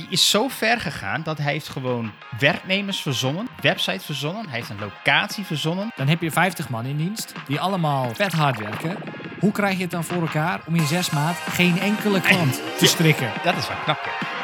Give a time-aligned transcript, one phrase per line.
[0.00, 4.70] die is zo ver gegaan dat hij heeft gewoon werknemers verzonnen, websites verzonnen, hij heeft
[4.70, 5.92] een locatie verzonnen.
[5.96, 8.96] Dan heb je 50 man in dienst die allemaal vet hard werken.
[9.38, 12.86] Hoe krijg je het dan voor elkaar om in zes maand geen enkele klant te
[12.86, 13.32] strikken?
[13.44, 14.38] Dat is wel knap.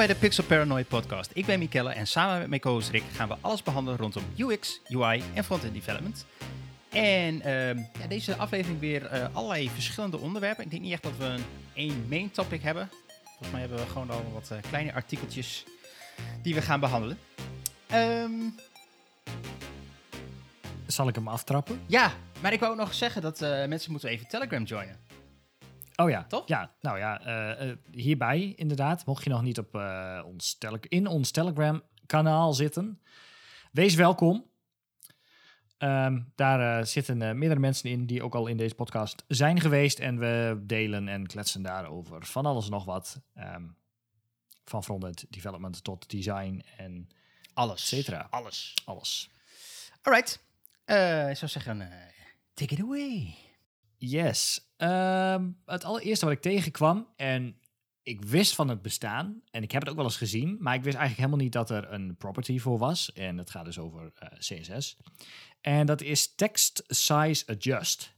[0.00, 1.30] Bij de Pixel Paranoid podcast.
[1.34, 4.80] Ik ben Mikelle en samen met mijn co-host Rick gaan we alles behandelen rondom UX,
[4.88, 6.26] UI en front-end development.
[6.90, 10.64] En ehm, ja, deze aflevering weer eh, allerlei verschillende onderwerpen.
[10.64, 11.44] Ik denk niet echt dat we een
[11.74, 12.88] één main topic hebben.
[13.24, 15.64] Volgens mij hebben we gewoon al wat eh, kleine artikeltjes
[16.42, 17.18] die we gaan behandelen.
[17.86, 18.32] Ehm,
[20.86, 21.80] Zal ik hem aftrappen?
[21.86, 25.09] ja, maar ik wou ook nog zeggen dat eh, mensen moeten even Telegram joinen.
[26.00, 26.48] Oh ja, Toch?
[26.48, 29.06] Ja, nou ja, eh, eh, hierbij inderdaad.
[29.06, 33.00] Mocht je nog niet op, eh, ons tele- in ons Telegram-kanaal zitten,
[33.72, 34.48] wees welkom.
[35.78, 39.98] Ehm, daar zitten meerdere mensen in die ook al in deze podcast zijn geweest.
[39.98, 43.20] En we delen en kletsen daarover van alles en nog wat.
[43.34, 43.64] ehm,
[44.64, 47.08] van front-end development tot design en
[47.54, 47.80] Alles.
[47.82, 48.26] et cetera.
[48.30, 48.74] Alles.
[48.84, 49.30] Alles.
[50.02, 50.44] Alright.
[50.84, 51.90] Eh ik zou zeggen,
[52.54, 53.34] take it away.
[53.96, 54.69] Yes.
[54.80, 57.56] Ehm, het allereerste wat ik tegenkwam, en
[58.02, 60.82] ik wist van het bestaan, en ik heb het ook wel eens gezien, maar ik
[60.82, 63.12] wist eigenlijk helemaal niet dat er een property voor was.
[63.12, 64.96] En het gaat dus over eh, CSS.
[65.60, 68.14] En dat is Text Size Adjust.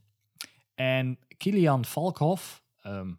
[0.75, 3.13] En Kilian Valkhoff, ehm,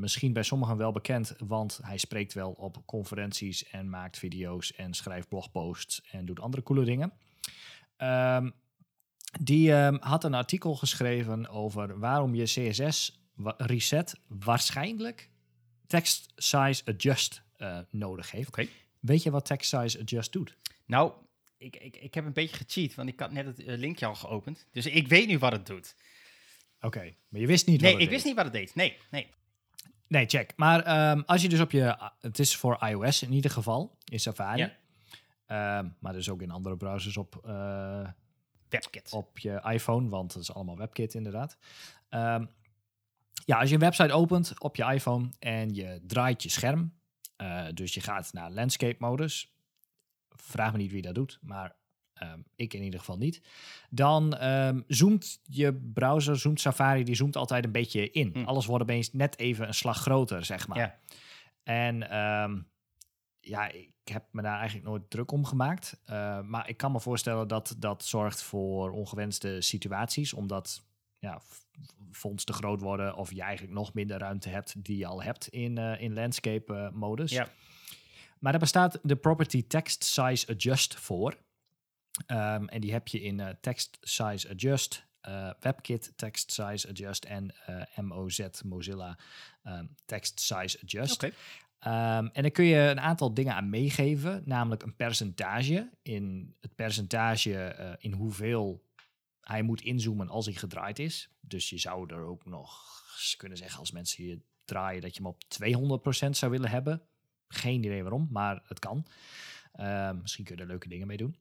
[0.00, 4.94] misschien bij sommigen wel bekend, want hij spreekt wel op conferenties en maakt video's en
[4.94, 7.12] schrijft blogposts en doet andere coole dingen.
[7.96, 8.50] Ehm,
[9.40, 15.30] die ehm, had een artikel geschreven over waarom je CSS wa- reset waarschijnlijk
[15.86, 18.56] text size adjust eh, nodig heeft.
[19.00, 20.56] Weet je wat text size adjust doet?
[20.86, 21.12] Nou,
[21.58, 24.14] ik, ik, ik heb een beetje gecheat, want ik had net het eh, linkje al
[24.14, 24.66] geopend.
[24.72, 25.94] Dus ik weet nu wat het doet.
[26.80, 28.34] Oké, maar je wist niet Nee, wat ik het wist deed.
[28.36, 28.74] niet wat het deed.
[28.74, 29.26] Nee, nee.
[30.06, 30.52] Nee, check.
[30.56, 32.10] Maar ehm, als je dus op je...
[32.20, 34.58] Het is voor iOS in ieder geval, in Safari.
[34.58, 34.76] Ja.
[35.46, 38.08] Ehm, maar dus ook in andere browsers op, eh,
[38.68, 39.12] WebKit.
[39.12, 41.56] op je iPhone, want het is allemaal WebKit inderdaad.
[42.08, 42.46] Ehm,
[43.44, 46.94] ja, als je een website opent op je iPhone en je draait je scherm,
[47.36, 49.54] eh, dus je gaat naar landscape modus,
[50.28, 51.76] vraag me niet wie dat doet, maar
[52.12, 53.42] ehm, ik in ieder geval niet,
[53.90, 58.30] dan ehm, zoomt je browser, zoomt Safari, die zoomt altijd een beetje in.
[58.32, 58.44] Hm.
[58.44, 60.78] Alles wordt opeens net even een slag groter, zeg maar.
[60.78, 60.98] Ja.
[61.62, 62.10] En
[63.48, 66.00] ja, ik heb me daar eigenlijk nooit druk om gemaakt.
[66.04, 70.32] Eh, maar ik kan me voorstellen dat dat zorgt voor ongewenste situaties.
[70.32, 70.82] Omdat
[71.18, 71.40] ja,
[72.12, 75.48] fonds te groot worden of je eigenlijk nog minder ruimte hebt die je al hebt
[75.48, 77.30] in, eh, in landscape eh, modus.
[77.30, 77.48] Ja.
[78.38, 81.36] Maar daar bestaat de property text size adjust voor.
[82.26, 85.06] Ehm, en die heb je in text size adjust,
[85.60, 87.54] WebKit text size adjust en
[87.96, 89.18] MOZ Mozilla
[89.62, 91.24] ehm, text size adjust.
[91.24, 91.34] Oké.
[91.78, 95.90] Ehm, en dan kun je een aantal dingen aan meegeven, namelijk een percentage.
[96.02, 98.86] In het percentage eh, in hoeveel
[99.40, 101.30] hij moet inzoomen als hij gedraaid is.
[101.40, 102.86] Dus je zou er ook nog
[103.36, 105.42] kunnen zeggen als mensen je draaien dat je hem op
[106.26, 107.02] 200% zou willen hebben.
[107.48, 109.06] Geen idee waarom, maar het kan.
[109.78, 111.36] Ehm, misschien kun je er leuke dingen mee doen.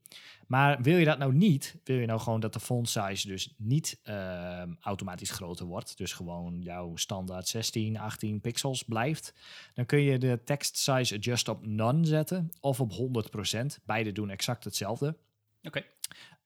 [0.47, 3.53] Maar wil je dat nou niet, wil je nou gewoon dat de font size dus
[3.57, 9.33] niet ehm, automatisch groter wordt, dus gewoon jouw standaard 16, 18 pixels blijft,
[9.73, 13.79] dan kun je de text size adjust op none zetten of op 100%.
[13.85, 15.15] Beide doen exact hetzelfde.
[15.63, 15.83] Oké.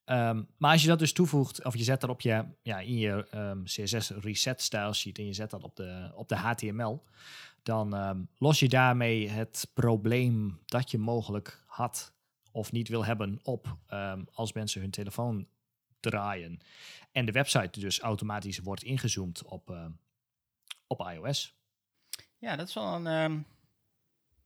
[0.05, 2.97] Ehm, maar als je dat dus toevoegt, of je zet dat op je, ja, in
[2.97, 3.25] je
[3.63, 7.03] CSS reset style sheet en je zet dat op de, op de HTML,
[7.63, 12.13] dan los je daarmee het probleem dat je mogelijk had
[12.51, 15.47] of niet wil hebben op ehm, als mensen hun telefoon
[15.99, 16.59] draaien
[17.11, 19.91] en de website dus automatisch wordt ingezoomd op, ehm,
[20.87, 21.55] op iOS.
[22.37, 23.07] Ja, dat is wel een...
[23.07, 23.39] ehm,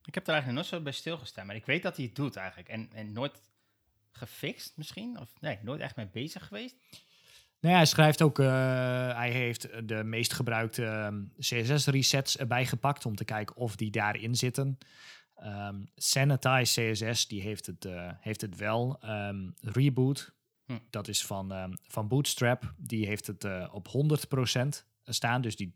[0.04, 2.36] ik heb er eigenlijk nooit zo bij stilgestaan, maar ik weet dat hij het doet
[2.36, 2.68] eigenlijk.
[2.68, 3.40] En, en nooit
[4.12, 5.20] gefixt misschien?
[5.20, 6.74] Of nee, nooit echt mee bezig geweest?
[7.60, 8.46] Nou ja, hij schrijft ook, eh,
[9.16, 14.78] hij heeft de meest gebruikte CSS-resets erbij gepakt om te kijken of die daarin zitten.
[15.36, 18.98] Ehm Sanitize CSS, die heeft het, eh, heeft het wel.
[19.00, 20.34] Ehm, Reboot,
[20.66, 20.78] Hm.
[20.90, 25.40] dat is van, ehm, van Bootstrap, die heeft het eh, op 100% staan.
[25.40, 25.72] Dus die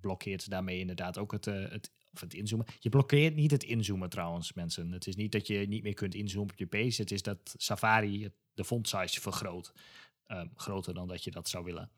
[0.00, 2.66] blokkeert daarmee inderdaad ook het, eh, het, of het inzoomen.
[2.78, 4.92] Je blokkeert niet het inzoomen trouwens, mensen.
[4.92, 7.00] Het is niet dat je niet meer kunt inzoomen op je page.
[7.02, 9.72] Het is dat Safari de font size vergroot.
[10.54, 11.90] Groter dan dat je dat zou willen.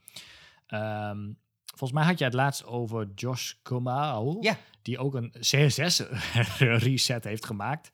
[0.67, 1.33] Ehm,
[1.71, 4.59] volgens mij had je het laatst over Josh Kumau, Ja.
[4.83, 6.03] die ook een CSS
[6.59, 7.91] reset heeft gemaakt.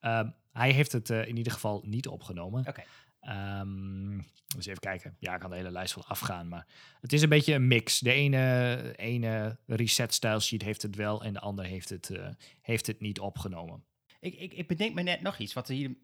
[0.00, 2.66] Ehm, hij heeft het eh, in ieder geval niet opgenomen.
[2.66, 2.82] Oké.
[3.20, 4.18] Ehm,
[4.56, 5.16] dus even kijken.
[5.18, 6.48] Ja, ik kan de hele lijst wel afgaan.
[6.48, 6.66] Maar
[7.00, 7.98] het is een beetje een mix.
[7.98, 12.28] De ene, ene reset style sheet heeft het wel en de ander heeft het, eh,
[12.62, 13.84] heeft het niet opgenomen.
[14.20, 15.96] Ik, ik, ik bedenk me net nog iets wat er hier aan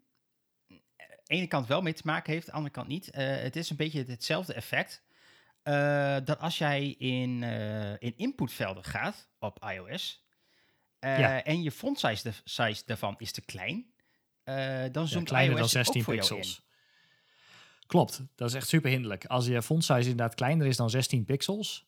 [0.97, 3.09] de ene kant wel mee te maken heeft, aan de andere kant niet.
[3.09, 5.03] Eh, het is een beetje hetzelfde effect.
[5.67, 10.25] Eh, dat als jij in, eh, in inputvelden gaat op iOS
[10.99, 11.43] eh, Ja.
[11.43, 13.93] en je font size, de, size daarvan is te klein,
[14.43, 16.65] dan Ja, zoomt kleiner iOS dan 16 ook voor jou pixels.
[17.87, 19.25] Klopt, dat is echt super hinderlijk.
[19.25, 21.85] Als je font size inderdaad kleiner is dan 16 pixels,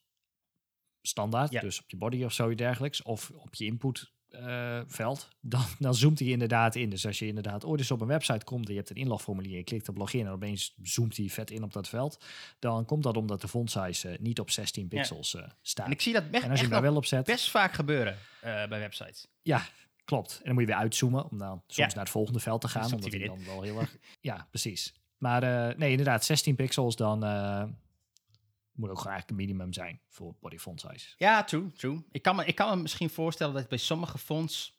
[1.02, 1.62] standaard, Ja.
[1.62, 5.96] dus op je body of zoiets dergelijks, of op je input eh, veld, dan, dan
[5.96, 6.90] zoomt hij inderdaad in.
[6.90, 9.58] Dus als je inderdaad ooit eens op een website komt en je hebt een inlogformulier,
[9.58, 12.26] je klikt op login en opeens zoomt hij vet in op dat veld,
[12.60, 15.86] dan komt dat omdat de font size eh, niet op 16 pixels eh, staat.
[15.86, 17.74] En ik zie dat echt, En als je hem daar wel op zet, best vaak
[17.74, 19.28] gebeuren bij websites.
[19.42, 19.62] ja,
[20.06, 20.32] klopt.
[20.38, 21.86] En dan moet je weer uitzoomen om dan soms Ja.
[21.96, 23.98] naar het volgende veld te gaan, omdat hij dan wel heel erg...
[24.22, 24.94] Ja, precies.
[25.18, 25.42] Maar
[25.78, 27.24] nee, inderdaad, 16 pixels dan
[28.80, 31.14] moet ook gewoon eigenlijk een minimum zijn voor body font size.
[31.18, 32.04] Ja, true, true.
[32.12, 34.78] Ik kan me, ik kan me misschien voorstellen dat bij sommige fonts,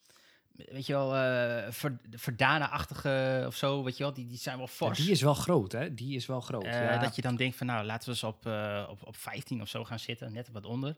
[0.53, 4.67] weet je wel, eh ver, Verdana-achtige of zo, weet je wel, die, die zijn wel
[4.67, 4.99] Ja, fors.
[4.99, 5.95] die is wel groot, hè?
[5.95, 6.65] Die is wel groot.
[6.65, 6.99] Eh, ja.
[6.99, 9.69] Dat je dan denkt van, nou, laten we eens op, eh, op, op 15 of
[9.69, 10.97] zo gaan zitten, net wat onder.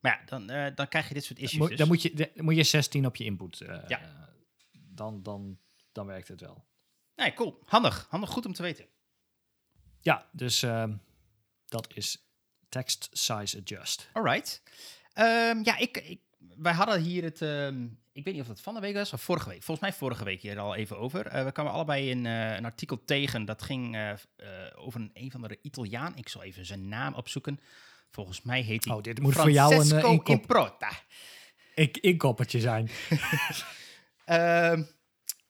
[0.00, 1.78] Maar ja, dan, dan krijg je dit soort issues Moet- dus.
[1.78, 3.58] dan, moet je, dan moet je 16 op je input.
[3.88, 4.00] Ja.
[4.72, 5.58] dan, dan,
[5.92, 6.64] dan werkt het wel.
[7.16, 7.62] Nee, cool.
[7.64, 8.06] Handig.
[8.10, 8.86] Handig, goed om te weten.
[10.00, 10.96] Ja, dus ehm,
[11.66, 12.24] dat is
[12.72, 14.08] text size adjust.
[14.12, 14.62] Alright.
[15.12, 16.20] Ehm, ja, ik, ik,
[16.56, 19.22] wij hadden hier het, ehm, ik weet niet of het van de week was of
[19.22, 19.62] vorige week.
[19.62, 21.26] Volgens mij vorige week hier al even over.
[21.26, 23.44] Eh, we kwamen allebei een, eh, een artikel tegen.
[23.44, 24.12] Dat ging eh,
[24.74, 26.16] over een, een van de Italiaan.
[26.16, 27.60] Ik zal even zijn naam opzoeken.
[28.10, 30.90] Volgens mij heet hij Oh, dit moet voor jou een, Francesco inkop- Improta.
[31.74, 32.90] Ik, inkoppertje zijn.
[34.24, 34.82] Ehm,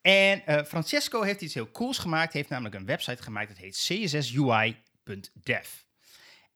[0.01, 2.33] en Francesco heeft iets heel cools gemaakt.
[2.33, 3.49] Hij heeft namelijk een website gemaakt.
[3.49, 5.69] Dat heet cssui.dev.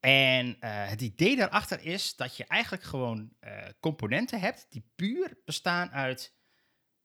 [0.06, 5.38] En eh, het idee daarachter is dat je eigenlijk gewoon eh, componenten hebt die puur
[5.44, 6.34] bestaan uit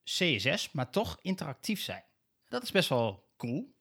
[0.03, 2.03] CSS, maar toch interactief zijn.
[2.47, 3.75] Dat is best wel cool.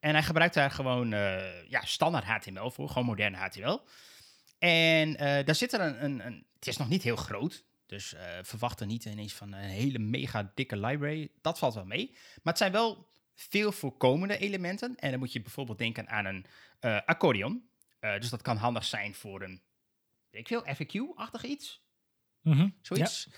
[0.00, 3.80] En hij gebruikt daar gewoon eh, ja, standaard HTML voor, gewoon moderne HTML.
[4.58, 5.12] En
[5.44, 6.46] daar zit er een, een.
[6.54, 7.64] Het is nog niet heel groot.
[7.86, 11.30] Dus verwacht er niet ineens van een hele mega dikke library.
[11.40, 12.10] Dat valt wel mee.
[12.12, 14.96] Maar het zijn wel veel voorkomende elementen.
[14.96, 16.46] En dan moet je bijvoorbeeld denken aan een
[17.04, 17.70] accordeon.
[18.02, 19.62] Eh, dus dat kan handig zijn voor een,
[20.30, 21.82] ik veel, FAQ-achtig iets.
[22.40, 22.68] Mhm.
[22.80, 23.28] Zoiets.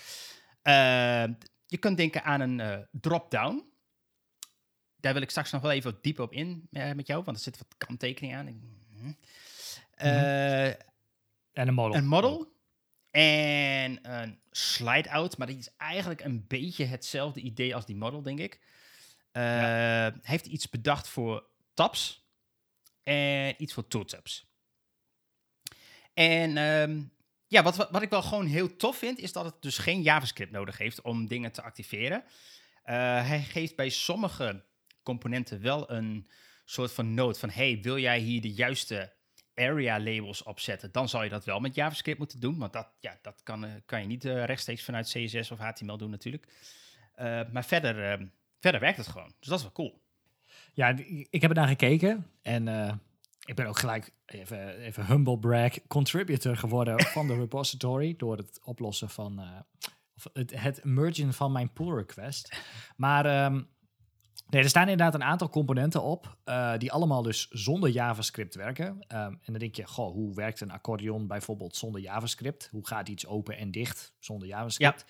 [0.62, 1.24] Eh,
[1.66, 3.72] je kunt denken aan een eh, drop-down.
[4.96, 7.42] Daar wil ik straks nog wel even wat dieper op in met jou, want er
[7.42, 8.48] zit wat kanttekeningen aan.
[8.48, 9.12] Ik- hm.
[9.90, 10.76] Eh, En
[11.52, 11.94] een model.
[11.98, 12.52] een model
[13.10, 18.38] en een slide-out, maar die is eigenlijk een beetje hetzelfde idee als die model, denk
[18.38, 18.60] ik.
[20.22, 22.26] Heeft iets bedacht voor tabs
[23.02, 24.52] en iets voor tooltips.
[26.14, 27.02] En ehm,
[27.46, 30.52] ja, wat, wat, ik wel gewoon heel tof vind, is dat het dus geen JavaScript
[30.52, 32.24] nodig heeft om dingen te activeren.
[32.82, 32.94] Eh,
[33.26, 34.64] hij geeft bij sommige
[35.02, 36.28] componenten wel een
[36.64, 39.12] soort van note van, hey, wil jij hier de juiste
[39.54, 42.58] area labels opzetten, dan zal je dat wel met JavaScript moeten doen.
[42.58, 45.96] Want dat, ja, dat kan, eh, kan je niet eh, rechtstreeks vanuit CSS of HTML
[45.96, 46.46] doen natuurlijk.
[47.52, 48.26] Maar verder, eh,
[48.58, 49.32] verder werkt het gewoon.
[49.38, 50.02] Dus dat is wel cool.
[50.72, 50.96] Ja,
[51.30, 52.64] ik heb er naar gekeken en
[53.44, 58.60] ik ben ook gelijk even, even humble brag contributor geworden van de repository door het
[58.62, 59.46] oplossen van eh,
[60.32, 62.56] het, het mergen van mijn pull request.
[62.96, 63.62] Maar ehm,
[64.48, 69.04] nee, er staan inderdaad een aantal componenten op eh, die allemaal dus zonder JavaScript werken.
[69.06, 72.68] Ehm, en dan denk je, goh, hoe werkt een accordeon bijvoorbeeld zonder JavaScript?
[72.70, 75.04] Hoe gaat iets open en dicht zonder JavaScript?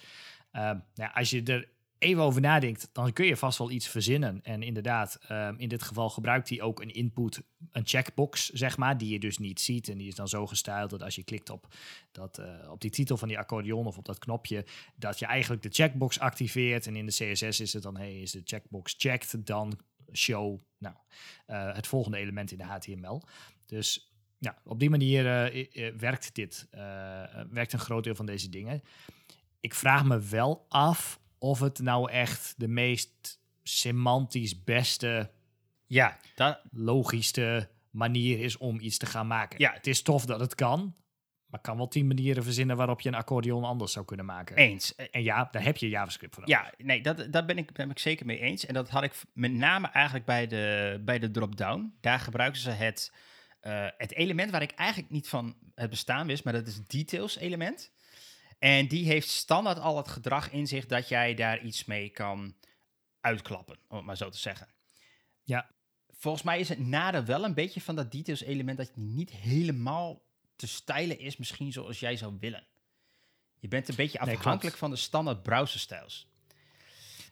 [0.51, 1.69] Ehm, nou ja, als je er
[2.05, 4.41] even over nadenkt, dan kun je vast wel iets verzinnen.
[4.43, 7.43] En inderdaad, ehm, in dit geval gebruikt hij ook een input,
[7.73, 9.89] een checkbox, zeg maar, die je dus niet ziet.
[9.89, 11.75] En die is dan zo gestyled dat als je klikt op,
[12.13, 15.63] dat, eh, op die titel van die accordeon of op dat knopje, dat je eigenlijk
[15.63, 16.87] de checkbox activeert.
[16.87, 19.79] En in de CSS is het dan, hey, is de checkbox checked, dan
[20.13, 20.95] show nou,
[21.47, 23.23] eh, het volgende element in de HTML.
[23.67, 26.69] Dus ja, op die manier eh, werkt dit,
[27.51, 28.83] werkt een groot deel van deze dingen.
[29.61, 35.31] Ik vraag me wel af of het nou echt de meest semantisch beste,
[35.87, 39.59] Ja, dat, logischste manier is om iets te gaan maken.
[39.59, 39.73] Ja.
[39.73, 40.95] Het is tof dat het kan,
[41.47, 44.57] maar kan wel tien manieren verzinnen waarop je een accordeon anders zou kunnen maken.
[44.57, 44.95] eens.
[44.95, 46.65] En ja, daar heb je JavaScript voor nodig.
[46.79, 48.67] Ja, nee, dat, daar ben ik, ben ik zeker mee eens.
[48.67, 51.95] En dat had ik met name eigenlijk bij de, bij de drop-down.
[52.01, 53.13] Daar gebruiken ze het,
[53.61, 57.37] eh, het element waar ik eigenlijk niet van het bestaan wist, maar dat is details
[57.37, 57.93] element.
[58.65, 62.55] En die heeft standaard al het gedrag in zich dat jij daar iets mee kan
[63.21, 64.69] uitklappen, om het maar zo te zeggen.
[65.43, 65.71] Ja.
[66.11, 69.31] Volgens mij is het nadeel wel een beetje van dat details element dat het niet
[69.31, 70.23] helemaal
[70.57, 72.67] te stylen is, misschien zoals jij zou willen.
[73.59, 76.29] Je bent een beetje afhankelijk van de standaard browserstyles.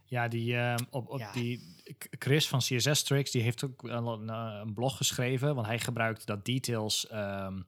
[0.05, 1.33] Ja, die, ehm, op, op Ja.
[1.33, 1.77] die
[2.11, 6.27] Chris van CSS Tricks, die heeft ook een, eh, een blog geschreven, want hij gebruikt
[6.27, 7.63] dat details, ehm,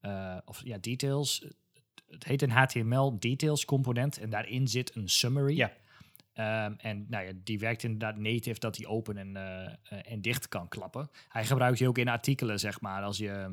[0.00, 1.46] eh, of ja, details,
[2.10, 5.56] het heet een HTML details component en daarin zit een summary.
[5.56, 5.72] Ja.
[6.32, 10.48] Ehm, en nou ja, die werkt inderdaad native dat die open en, eh, en dicht
[10.48, 11.10] kan klappen.
[11.28, 13.46] Hij gebruikt die ook in artikelen, zeg maar, als je eh,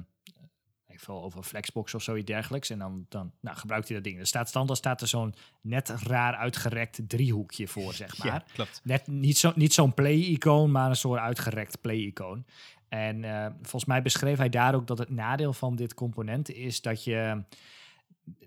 [0.95, 2.69] ik veel over Flexbox of zoiets dergelijks.
[2.69, 4.19] En dan, dan nou, gebruikt hij dat ding.
[4.19, 8.27] Er staat standaard staat er zo'n net raar uitgerekt driehoekje voor, zeg maar.
[8.27, 8.81] Ja, klopt.
[8.83, 12.45] Net niet, zo, niet zo'n play-icoon, maar een soort uitgerekt play-icoon.
[12.89, 16.81] En eh, volgens mij beschreef hij daar ook dat het nadeel van dit component is
[16.81, 17.43] dat je.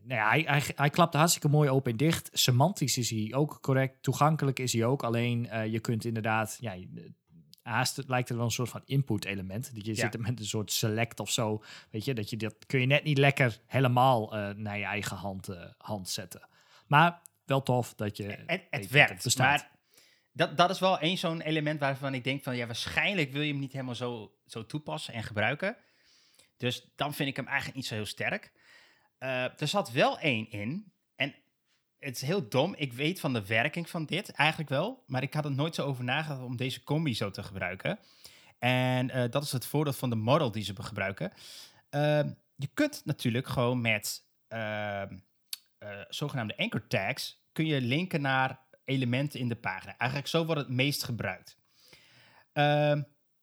[0.03, 2.31] Nou ja, hij, hij, hij klapt hartstikke mooi open en dicht.
[2.33, 4.03] Semantisch is hij ook correct.
[4.03, 5.03] Toegankelijk is hij ook.
[5.03, 6.57] Alleen eh, je kunt inderdaad.
[6.61, 7.13] Ja, je-
[7.63, 9.75] haast het lijkt er wel een soort van input element.
[9.75, 10.01] Dat je Ja.
[10.11, 11.63] zit met een soort select of zo.
[11.91, 15.17] Weet je, dat je dat kun je net niet lekker helemaal eh, naar je eigen
[15.17, 16.49] hand, eh, hand zetten.
[16.87, 18.43] Maar wel tof dat je.
[18.47, 19.71] Het, het werkt, maar
[20.33, 22.57] dat, dat is wel één zo'n element waarvan ik denk van...
[22.57, 25.77] ja, waarschijnlijk wil je hem niet helemaal zo, zo toepassen en gebruiken.
[26.57, 28.53] Dus dan vind ik hem eigenlijk niet zo heel sterk.
[29.19, 30.93] Eh, er zat wel één in.
[31.17, 31.35] En
[31.99, 32.75] het is heel dom.
[32.75, 35.05] Ik weet van de werking van dit eigenlijk wel.
[35.07, 37.99] Maar ik had er nooit zo over nagedacht om deze combi zo te gebruiken.
[38.59, 41.33] En eh, dat is het voordeel van de model die ze gebruiken.
[41.91, 45.17] Ehm, je kunt natuurlijk gewoon met ehm,
[45.79, 47.47] eh, zogenaamde anchor tags...
[47.53, 49.97] kun je linken naar elementen in de pagina.
[49.97, 51.57] Eigenlijk zo wordt het meest gebruikt.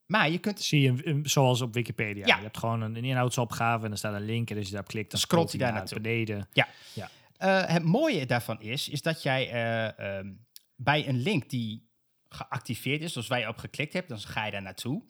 [0.05, 2.25] Maar je kunt Zie je, zoals op Wikipedia.
[2.25, 2.35] Ja.
[2.35, 4.49] Je hebt gewoon een, een inhoudsopgave en er staat een link.
[4.49, 6.47] En als je daarop klikt, dan scrolt hij daar naar beneden.
[7.37, 10.33] Eh, het mooie daarvan is, is dat jij eh, ehm,
[10.75, 11.89] bij een link die
[12.29, 15.03] geactiveerd is, dus waar je op geklikt hebt, dan ga je daar naartoe.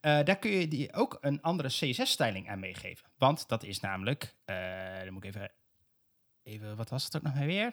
[0.00, 3.08] Eh, daar kun je die ook een andere CSS-styling aan meegeven.
[3.18, 5.52] Want dat is namelijk, dan moet ik even,
[6.42, 7.72] even, wat was het ook nog maar weer?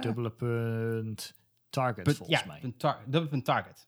[0.00, 1.34] Dubbele punt
[1.70, 2.60] target, volgens ja, mij.
[2.60, 3.87] punt tar- dubbele punt target.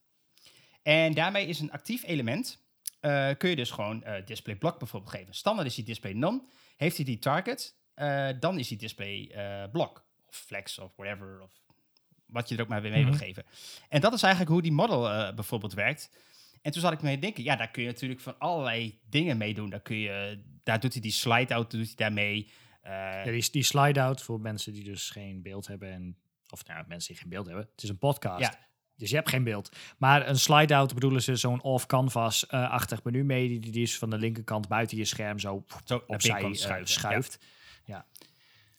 [0.83, 2.59] En daarmee is een actief element,
[3.01, 5.35] eh, kun je dus gewoon eh, display block bijvoorbeeld geven.
[5.35, 6.43] Standaard is die display none.
[6.77, 9.33] Heeft hij die target, eh, dan is die display
[9.73, 10.05] block.
[10.27, 11.41] Of flex of whatever.
[11.43, 11.51] Of
[12.27, 13.11] wat je er ook maar weer mee Mhm.
[13.11, 13.45] wil geven.
[13.89, 16.11] En dat is eigenlijk hoe die model bijvoorbeeld werkt.
[16.63, 19.37] En toen zat ik mee te denken, ja, daar kun je natuurlijk van allerlei dingen
[19.37, 19.71] mee doen.
[19.71, 22.51] Daar, kun je, daar doet hij die slide-out, doet hij daarmee.
[22.83, 25.91] Ja, die, die slide-out voor mensen die dus geen beeld hebben.
[25.91, 26.19] En,
[26.51, 27.69] of nou, mensen die geen beeld hebben.
[27.75, 28.41] Het is een podcast.
[28.41, 28.59] Ja.
[29.01, 29.77] Dus je hebt geen beeld.
[29.99, 33.49] Maar een slide-out bedoelen ze zo'n off-canvas-achtig menu mee.
[33.49, 36.85] Die, die is van de linkerkant buiten je scherm zo zo opzij eh, schuiven, ja.
[36.85, 37.39] schuift.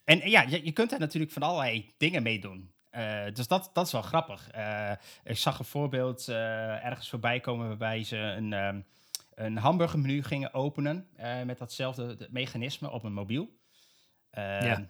[0.03, 2.71] En ja, je, je kunt daar natuurlijk van allerlei dingen mee doen.
[2.89, 4.49] Eh, dus dat, dat is wel grappig.
[4.49, 4.91] Eh,
[5.23, 8.81] ik zag een voorbeeld ergens voorbij komen waarbij ze een, ehm,
[9.35, 11.07] een hamburgermenu gingen openen
[11.45, 13.49] met datzelfde de- mechanisme op een mobiel.
[14.31, 14.89] Ja.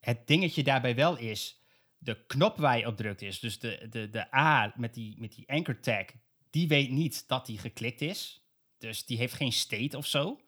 [0.00, 1.59] Het dingetje daarbij wel is,
[2.02, 5.34] de knop waar je op drukt is, dus de, de, de A met die, met
[5.34, 6.04] die anchor tag,
[6.50, 8.42] die weet niet dat die geklikt is.
[8.78, 10.40] Dus die heeft geen state of zo.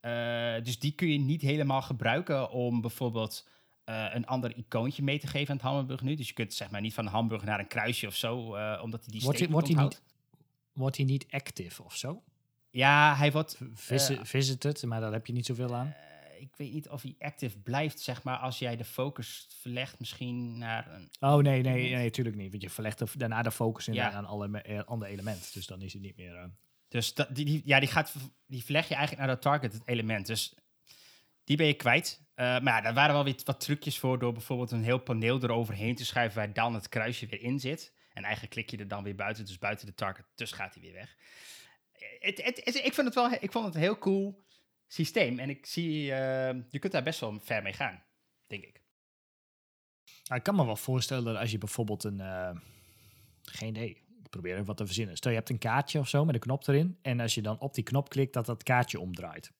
[0.00, 3.48] Eh, dus die kun je niet helemaal gebruiken om bijvoorbeeld
[3.84, 6.14] eh, een ander icoontje mee te geven aan het hamburger nu.
[6.14, 8.80] Dus je kunt zeg maar niet van een hamburger naar een kruisje of zo, eh,
[8.82, 10.02] omdat hij die state hij- wordt hij onthoudt.
[10.72, 12.22] Wordt hij niet active of zo?
[12.70, 13.58] Ja, hij wordt...
[13.74, 15.94] Visi- visited, maar daar heb je niet zoveel aan.
[16.40, 20.58] Ik weet niet of hij active blijft, zeg maar, als jij de focus verlegt misschien
[20.58, 21.10] naar een...
[21.20, 22.50] Oh nee, nee, nee, natuurlijk niet.
[22.50, 24.10] Want je verlegt er daarna de focus in Ja.
[24.10, 25.52] aan alle me- eh, ander element.
[25.54, 26.34] Dus dan is het niet meer.
[26.36, 26.44] eh,
[26.88, 28.14] Dus dat, die, die, ja, die, gaat,
[28.46, 30.26] die verleg je eigenlijk naar dat target element.
[30.26, 30.54] Dus
[31.44, 32.26] die ben je kwijt.
[32.34, 35.42] Eh, maar ja, daar waren wel weer wat trucjes voor door bijvoorbeeld een heel paneel
[35.42, 37.92] eroverheen te schuiven waar dan het kruisje weer in zit.
[38.12, 40.82] En eigenlijk klik je er dan weer buiten, dus buiten de target, dus gaat hij
[40.82, 41.16] weer weg.
[42.18, 44.46] Het, het, het- ik, vind het wel, ik vond het heel cool
[44.88, 48.04] systeem en ik zie, eh, je kunt daar best wel ver mee gaan,
[48.46, 48.82] denk ik.
[50.24, 52.20] Nou, ik kan me wel voorstellen dat als je bijvoorbeeld een.
[52.20, 52.56] eh,
[53.42, 54.06] geen idee.
[54.22, 55.16] Ik probeer even wat te verzinnen.
[55.16, 56.98] Stel je hebt een kaartje of zo met een knop erin.
[57.02, 59.52] En als je dan op die knop klikt, dat dat kaartje omdraait.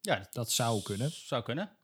[0.00, 1.10] Ja, Dat zou kunnen.
[1.10, 1.78] Zou kunnen.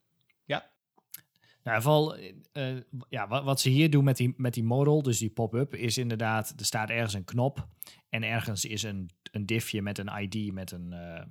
[1.65, 2.17] Nou, ieder geval,
[2.53, 2.77] eh,
[3.09, 5.99] ja, wat, wat ze hier doen met die, met die model, dus die pop-up, is
[5.99, 7.69] inderdaad, er staat ergens een knop
[8.09, 11.25] en ergens is een, een diffje met een ID met een, eh,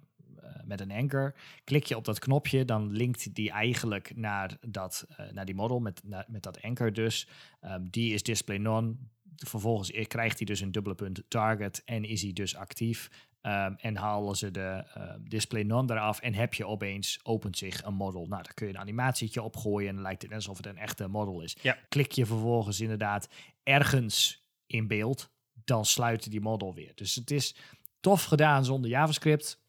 [0.65, 1.36] met een anchor.
[1.63, 5.79] Klik je op dat knopje, dan linkt die eigenlijk naar, dat, eh, naar die model
[5.79, 7.27] met, naar- met dat anchor dus.
[7.60, 8.95] Ehm, die is display none.
[9.36, 13.10] Vervolgens krijgt hij dus een dubbele punt target en is hij dus actief.
[13.41, 17.83] Ehm, en halen ze de uh, display none eraf en heb je opeens, opent zich
[17.83, 18.27] een model.
[18.27, 20.77] Nou, dan kun je een animatietje opgooien en dan lijkt het net alsof het een
[20.77, 21.57] echte model is.
[21.62, 21.77] Ja.
[21.89, 23.29] Klik je vervolgens inderdaad
[23.63, 25.31] ergens in beeld,
[25.65, 26.91] dan sluit die model weer.
[26.95, 27.55] Dus het is
[28.03, 29.62] tof gedaan zonder JavaScript.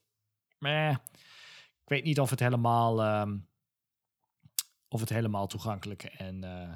[0.59, 0.91] Maar
[1.83, 3.39] ik weet niet of het helemaal, ehm,
[4.89, 6.75] of het helemaal toegankelijk en, uh,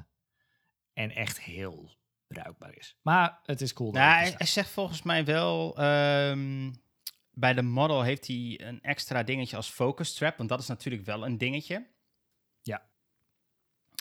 [0.93, 1.97] en echt heel
[2.27, 2.97] bruikbaar is.
[3.01, 3.91] Maar het is cool.
[3.91, 5.83] Nou, hij, hij, zegt volgens mij wel.
[5.83, 6.83] Um,
[7.31, 10.37] bij de model heeft hij een extra dingetje als focus trap.
[10.37, 11.87] Want dat is natuurlijk wel een dingetje.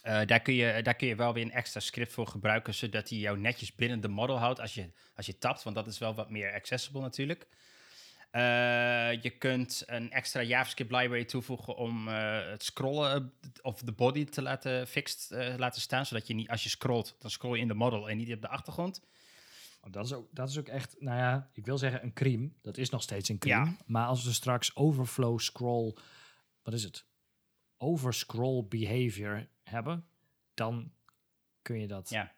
[0.09, 2.75] Uh, daar, kun je, daar kun je wel weer een extra script voor gebruiken.
[2.75, 5.62] Zodat hij jou netjes binnen de model houdt als je, als je tapt.
[5.62, 7.47] Want dat is wel wat meer accessible natuurlijk.
[8.33, 8.43] Uh,
[9.23, 14.43] je kunt een extra JavaScript library toevoegen om uh, het scrollen of de body te
[14.43, 17.75] laten fixed laten staan, zodat je niet als je scrolt, dan scroll je in de
[17.75, 19.00] model en niet op de achtergrond.
[19.91, 22.55] Dat is, ook, dat is ook echt, nou ja, ik wil zeggen een cream.
[22.62, 23.65] Dat is nog steeds een cream.
[23.65, 23.77] Ja.
[23.87, 25.97] Maar als we straks overflow scroll,
[26.62, 27.07] wat is het?
[27.77, 30.07] Overscroll behavior hebben,
[30.55, 30.93] dan
[31.63, 32.33] kun je dat ja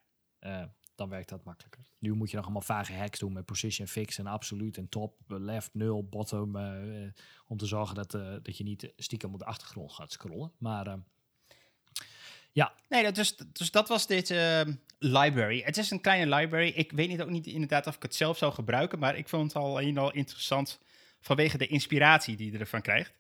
[1.01, 1.81] dan werkt dat makkelijker.
[1.99, 5.15] Nu moet je nog allemaal vage hacks doen met position fix en absoluut en top,
[5.27, 6.57] left, nul, bottom.
[6.57, 7.13] Uh,
[7.47, 10.53] om te zorgen dat, uh, dat je niet stiekem op de achtergrond gaat scrollen.
[10.59, 10.99] Maar
[12.53, 12.75] ja.
[12.89, 14.29] Nee, dat, dus, dus dat was dit
[14.99, 15.63] library.
[15.63, 16.69] Het is een kleine library.
[16.69, 19.53] Ik weet niet, ook niet inderdaad of ik het zelf zou gebruiken, maar ik vond
[19.53, 20.81] het al, al interessant
[21.21, 23.13] vanwege de inspiratie die je ervan krijgt.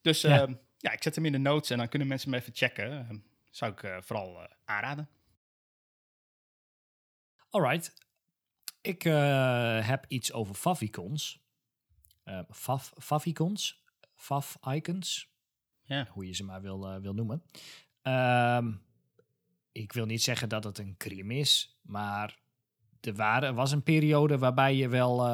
[0.00, 0.48] Dus ja.
[0.78, 0.92] ja.
[0.92, 3.24] ik zet hem in de notes en dan kunnen mensen hem even checken.
[3.50, 5.08] Zou ik vooral aanraden.
[7.50, 7.94] Alright.
[8.80, 11.40] Ik uh, heb iets over favicons.
[12.50, 13.84] Fav, favicons?
[14.14, 15.28] Fav-icons?
[15.82, 16.06] Ja.
[16.10, 17.42] Hoe je ze maar wil, wil noemen.
[18.02, 18.82] Um,
[19.72, 22.38] ik wil niet zeggen dat het een crime is, maar
[23.00, 25.26] er, waren, er was een periode waarbij je wel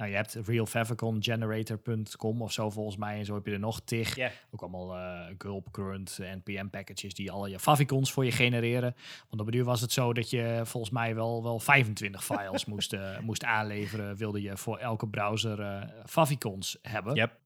[0.00, 3.18] nou, je hebt realfavicon.generator.com of zo volgens mij.
[3.18, 4.16] En zo heb je er nog tig.
[4.16, 4.30] Yeah.
[4.50, 8.94] Ook allemaal uh, Gulp, Current, NPM packages die al je favicons voor je genereren.
[9.28, 12.64] Want op een duur was het zo dat je volgens mij wel, wel 25 files
[12.64, 14.16] moest, uh, moest aanleveren.
[14.16, 17.14] Wilde je voor elke browser uh, favicons hebben.
[17.14, 17.38] Yep.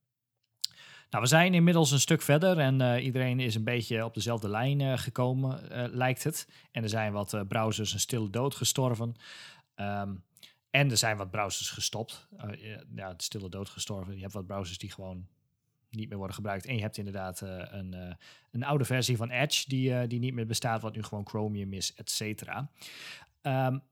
[1.11, 4.99] Nou, we zijn inmiddels een stuk verder en iedereen is een beetje op dezelfde lijn
[4.99, 5.61] gekomen,
[5.93, 6.49] lijkt het.
[6.73, 9.15] En er zijn wat browsers een stille dood gestorven.
[9.77, 10.23] Um,
[10.75, 12.29] en er zijn wat browsers gestopt.
[12.45, 14.15] Uh, ja, het stille dood gestorven.
[14.15, 15.27] Je hebt wat browsers die gewoon
[15.91, 16.67] niet meer worden gebruikt.
[16.67, 18.15] En je hebt inderdaad uh, een, uh,
[18.51, 21.95] een oude versie van Edge die, die niet meer bestaat, wat nu gewoon Chromium is,
[21.95, 22.71] et cetera.
[23.43, 23.83] Um,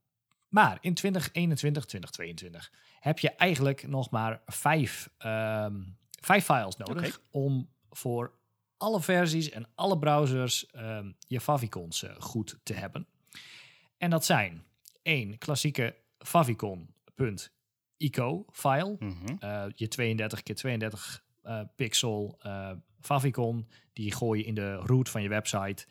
[0.49, 7.13] maar in 2021, 2022 heb je eigenlijk nog maar vijf, um, vijf files nodig okay.
[7.31, 8.33] om voor
[8.77, 13.07] alle versies en alle browsers um, je favicons goed te hebben.
[13.99, 14.65] En dat zijn
[15.03, 16.87] één klassieke favicon.ico
[18.53, 18.97] file.
[18.99, 19.39] Mm -hmm.
[19.41, 25.09] uh, je 32 keer 32 uh, pixel uh, favicon, die gooi je in de root
[25.09, 25.87] van je website.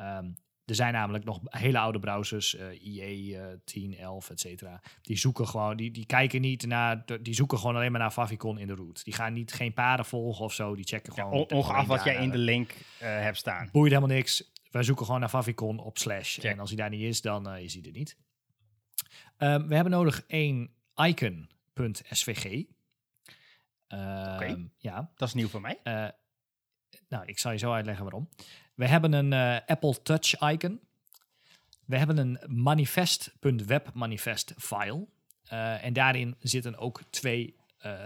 [0.00, 4.82] Um, er zijn namelijk nog hele oude browsers, IE 10, 11, et cetera.
[5.02, 8.58] Die zoeken gewoon, die, die kijken niet naar, die zoeken gewoon alleen maar naar favicon
[8.58, 9.04] in de root.
[9.04, 11.46] Die gaan niet geen paden volgen of zo, die checken gewoon.
[11.48, 13.68] Ja, ongeacht wat jij in de link hebt staan.
[13.72, 14.50] Boeit helemaal niks.
[14.70, 16.34] Wij zoeken gewoon naar favicon op slash.
[16.34, 16.44] Check.
[16.44, 18.16] En als hij daar niet is, dan is hij er niet.
[19.38, 22.44] Um, we hebben nodig één icon.svg.
[22.44, 22.66] Um,
[24.34, 24.70] okay.
[24.76, 25.10] Ja.
[25.16, 25.78] Dat is nieuw voor mij.
[25.84, 26.08] Uh,
[27.08, 28.28] nou, ik zal je zo uitleggen waarom.
[28.74, 30.80] We hebben een uh, Apple Touch icon.
[31.84, 35.06] We hebben een manifest.webmanifest file.
[35.52, 37.56] Uh, en daarin zitten ook twee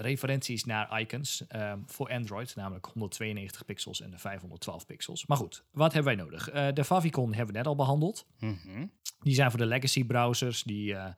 [0.01, 5.27] referenties naar icons um, voor Android, namelijk 192 pixels en de 512 pixels.
[5.27, 6.53] Maar goed, wat hebben wij nodig?
[6.53, 8.27] Uh, de favicon hebben we net al behandeld.
[8.38, 8.93] Mm -hmm.
[9.21, 11.09] Die zijn voor de legacy browsers, die uh,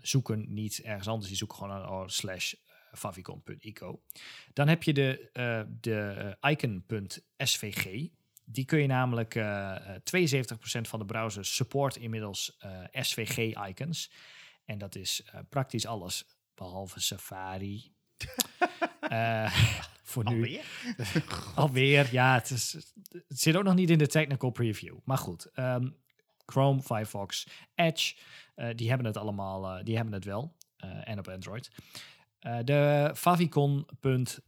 [0.00, 2.54] zoeken niet ergens anders, die zoeken gewoon naar slash
[2.92, 4.02] favicon.ico.
[4.52, 5.30] Dan heb je de,
[5.80, 8.08] de icon.svg.
[8.44, 9.40] Die kun je namelijk, 72%
[10.80, 12.58] van de browsers support inmiddels
[12.92, 14.10] SVG-icons.
[14.64, 16.24] En dat is praktisch alles
[16.60, 17.92] behalve Safari.
[19.12, 19.52] uh,
[20.10, 20.34] voor nu.
[20.34, 20.64] Alweer?
[21.54, 22.34] Alweer, ja.
[22.34, 22.72] Het, is,
[23.28, 24.98] het zit ook nog niet in de technical preview.
[25.04, 25.96] Maar goed, um,
[26.46, 28.16] Chrome, Firefox, Edge,
[28.56, 30.56] uh, die hebben het allemaal, uh, die hebben het wel.
[31.04, 31.70] en op Android.
[32.64, 33.88] de favicon.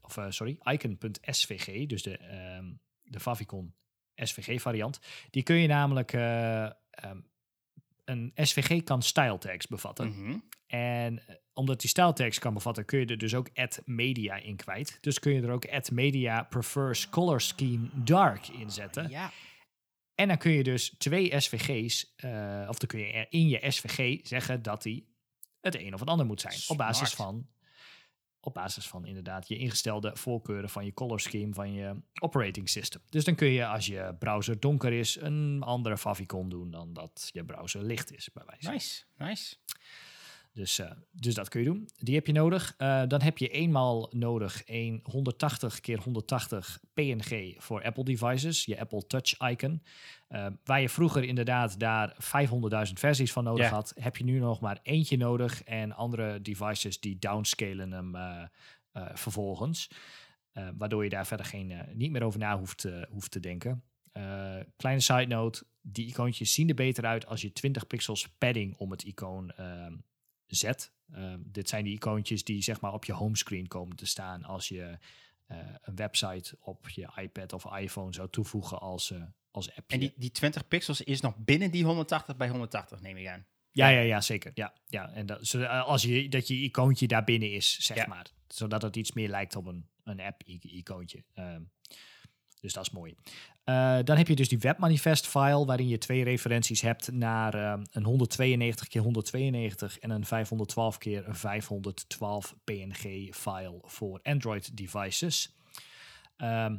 [0.01, 2.18] Of, sorry, icon.svg, dus de,
[2.59, 3.75] um, de favicon
[4.14, 7.31] SVG variant, die kun je namelijk um,
[8.05, 10.07] een SVG kan style tags bevatten.
[10.07, 10.45] Mm -hmm.
[10.67, 14.57] En omdat die style tags kan bevatten, kun je er dus ook add media in
[14.57, 14.99] kwijt.
[15.01, 19.09] Dus kun je er ook add media prefers color scheme dark in zetten.
[19.09, 19.33] Ja.
[20.15, 24.27] En dan kun je dus twee SVG's, uh, of dan kun je in je SVG
[24.27, 25.17] zeggen dat die
[25.61, 26.53] het een of het ander moet zijn.
[26.53, 26.71] Smart.
[26.81, 27.47] Op basis van
[28.44, 33.00] op basis van inderdaad je ingestelde voorkeuren van je color scheme van je operating system.
[33.09, 37.28] Dus dan kun je als je browser donker is een andere favicon doen dan dat
[37.33, 38.70] je browser licht is, bij wijze.
[38.70, 39.57] Nice, nice.
[40.55, 41.88] Dus, eh, dus dat kun je doen.
[41.97, 42.75] Die heb je nodig.
[42.77, 48.81] Eh, dan heb je eenmaal nodig een 180 keer 180 PNG voor Apple devices, je
[48.81, 49.83] Apple Touch icon.
[50.29, 54.61] Eh, waar je vroeger inderdaad daar 500.000 versies van nodig had, heb je nu nog
[54.61, 58.17] maar eentje nodig en andere devices die downscalen hem
[59.15, 59.91] vervolgens.
[60.77, 63.83] Waardoor je daar verder geen, niet meer over na hoeft, hoeft te denken.
[64.77, 68.91] Kleine side note, die icoontjes zien er beter uit als je 20 pixels padding om
[68.91, 69.95] het icoon ehm,
[70.57, 70.93] zet.
[71.12, 74.69] Ehm, dit zijn die icoontjes die zeg maar op je homescreen komen te staan als
[74.69, 74.99] je
[75.47, 79.83] eh, een website op je iPad of iPhone zou toevoegen als, eh, als appje.
[79.95, 83.47] En die, die 20 pixels is nog binnen die 180 bij 180, neem ik aan.
[83.71, 84.53] Ja, ja, ja, zeker.
[84.55, 85.11] Ja, ja.
[85.12, 88.07] En dat, eh, als je, dat je icoontje daar binnen is, zeg Ja.
[88.07, 88.27] maar.
[88.49, 91.25] Zodat het iets meer lijkt op een, een app-icoontje.
[91.35, 91.62] Ehm,
[92.61, 93.15] dus dat is mooi.
[93.64, 98.05] Eh, dan heb je dus die webmanifest-file, waarin je twee referenties hebt naar ehm, een
[98.05, 105.57] 192 keer 192 en een 512 keer 512 PNG-file voor Android-devices.
[106.37, 106.77] Ehm,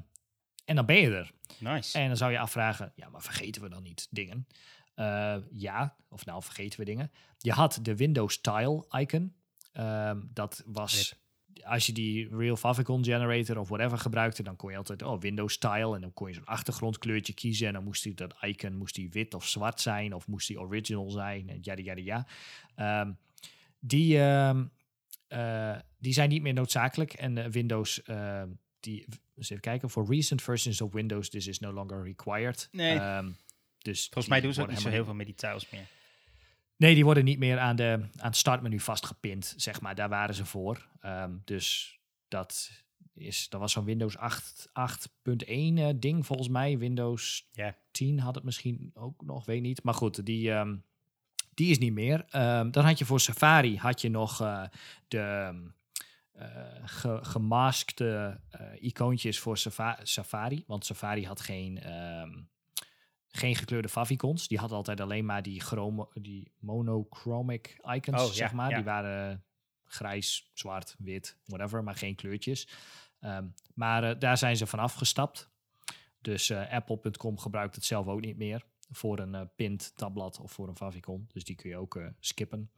[0.66, 1.32] en dan ben je er.
[1.60, 2.00] Nice.
[2.00, 4.48] En dan zou je afvragen, ja, maar vergeten we dan niet dingen?
[4.96, 7.12] Eh, ja, of nou vergeten we dingen.
[7.38, 9.36] Je had de Windows Tile icon.
[9.72, 11.16] Ehm, dat was,
[11.64, 15.58] als je die Real Favicon Generator of whatever gebruikte, dan kon je altijd, oh, Windows
[15.58, 15.96] Tile.
[15.96, 17.68] En dan kon je zo'n achtergrondkleurtje kiezen.
[17.68, 20.60] En dan moest die, dat icon moest die wit of zwart zijn, of moest die
[20.60, 21.50] original zijn.
[21.50, 22.28] En ja, ja, ja.
[22.76, 23.12] Ehm,
[23.80, 24.66] die, ehm,
[25.28, 27.14] eh, die zijn niet meer noodzakelijk.
[27.14, 31.60] En eh, Windows, ehm, die, eens even kijken, voor recent versions of Windows, this is
[31.60, 32.70] no longer required.
[32.72, 32.98] Nee.
[32.98, 33.30] Ehm,
[33.78, 35.88] dus Volgens mij doen ze ook niet zo helemaal heel veel met die tiles meer.
[36.84, 39.96] Nee, die worden niet meer aan, de, aan het startmenu vastgepind, zeg maar.
[39.96, 40.88] Daar waren ze voor.
[41.00, 42.72] Ehm, dus dat,
[43.14, 44.74] is, dat was zo'n Windows 8 8.1
[45.48, 46.78] eh, ding volgens mij.
[46.78, 47.76] Windows Ja.
[47.92, 49.84] 10 had het misschien ook nog, weet niet.
[49.84, 50.76] Maar goed, die, ehm,
[51.54, 52.26] die is niet meer.
[52.30, 54.64] Ehm, dan had je voor Safari had je nog eh,
[55.08, 55.54] de
[56.32, 56.48] eh,
[56.84, 58.40] ge- gemaskte
[58.80, 60.64] icoontjes voor Safa- Safari.
[60.68, 61.80] Want Safari had geen,
[63.36, 64.48] geen gekleurde favicons.
[64.48, 68.70] Die had altijd alleen maar die, chromo- die monochromic icons, Oh, ja, zeg maar.
[68.70, 68.76] ja.
[68.76, 69.44] Die waren
[69.84, 72.68] grijs, zwart, wit, whatever, maar geen kleurtjes.
[73.20, 75.50] Ehm, maar eh, daar zijn ze van afgestapt.
[76.22, 80.52] Dus eh, Apple.com gebruikt het zelf ook niet meer voor een eh pint tabblad of
[80.52, 81.28] voor een favicon.
[81.34, 82.72] Dus die kun je ook skippen.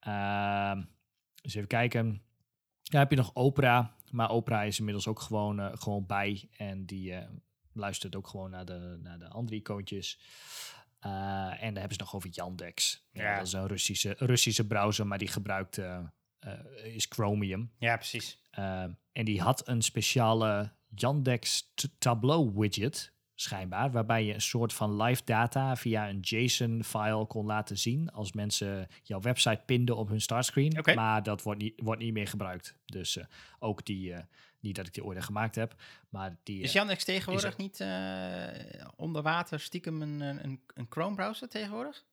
[0.00, 0.82] Ehm
[1.42, 2.22] dus even kijken.
[2.82, 3.94] Dan heb je nog Opera.
[4.10, 6.48] Maar Opera is inmiddels ook gewoon, gewoon bij.
[6.56, 7.14] En die
[7.74, 10.18] luistert ook gewoon naar de, naar de andere icoontjes.
[11.02, 11.10] Eh,
[11.50, 13.06] en dan hebben ze nog over Yandex.
[13.12, 13.36] Ja, Ja.
[13.36, 15.98] Dat is een Russische, Russische browser, maar die gebruikt eh,
[16.38, 17.72] eh, is Chromium.
[17.78, 18.40] Ja, precies.
[19.12, 23.11] En die had een speciale Yandex Tableau widget,
[23.42, 28.32] schijnbaar, waarbij je een soort van live data via een JSON-file kon laten zien als
[28.32, 30.78] mensen jouw website pinden op hun startscreen.
[30.94, 32.76] Maar dat wordt niet, wordt niet meer gebruikt.
[32.84, 33.24] Dus eh,
[33.58, 34.22] ook die, eh,
[34.60, 35.74] niet dat ik die ooit gemaakt heb,
[36.08, 36.60] maar die...
[36.60, 42.04] Is eh, Yandex tegenwoordig er- niet eh, onder water stiekem een, een, een Chrome-browser tegenwoordig?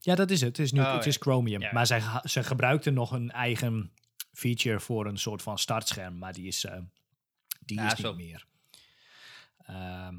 [0.00, 0.56] Ja, dat is het.
[0.56, 1.10] Het is nu Oh, het ja.
[1.10, 1.60] is Chromium.
[1.60, 1.72] Ja.
[1.72, 3.92] Maar zij, ha- ze gebruikten nog een eigen
[4.32, 6.78] feature voor een soort van startscherm, maar die is, eh,
[7.60, 8.08] die Ja, is zo.
[8.14, 8.46] niet meer.
[9.66, 10.14] Ehm,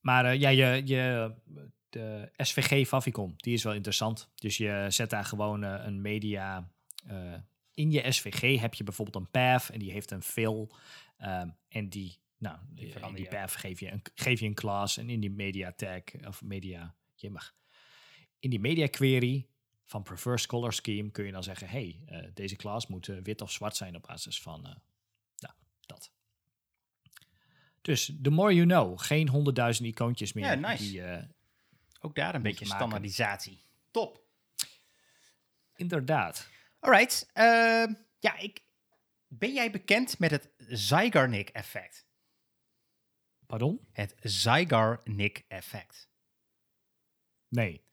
[0.00, 1.32] maar eh, ja, je, je,
[1.88, 4.30] de SVG Favicon, die is wel interessant.
[4.34, 6.70] Dus je zet daar gewoon eh, een media...
[7.06, 7.34] eh,
[7.74, 10.66] in je SVG heb je bijvoorbeeld een path en die heeft een fill.
[11.16, 14.96] ehm, en die, nou, Die in die path geef je, een, geef je een class
[14.96, 17.54] en in die media tag, of media, je mag
[18.38, 19.46] in die media query
[19.84, 22.00] van Preferred Color Scheme kun je dan zeggen: hey,
[22.34, 24.80] deze class moet wit of zwart zijn op basis van.
[27.82, 30.44] Dus the more you know, geen honderdduizend icoontjes meer.
[30.44, 30.82] Ja, nice.
[30.82, 31.24] Die, eh,
[32.00, 32.80] Ook daar een beetje maken.
[32.80, 33.64] standaardisatie.
[33.90, 34.28] Top.
[35.76, 36.48] inderdaad.
[36.80, 37.30] Alright.
[37.32, 38.60] ehm, ja, ik,
[39.28, 42.06] ben jij bekend met het Zeigarnik-effect?
[43.46, 43.80] Pardon?
[43.92, 46.08] Het Zeigarnik-effect.
[47.48, 47.84] Nee.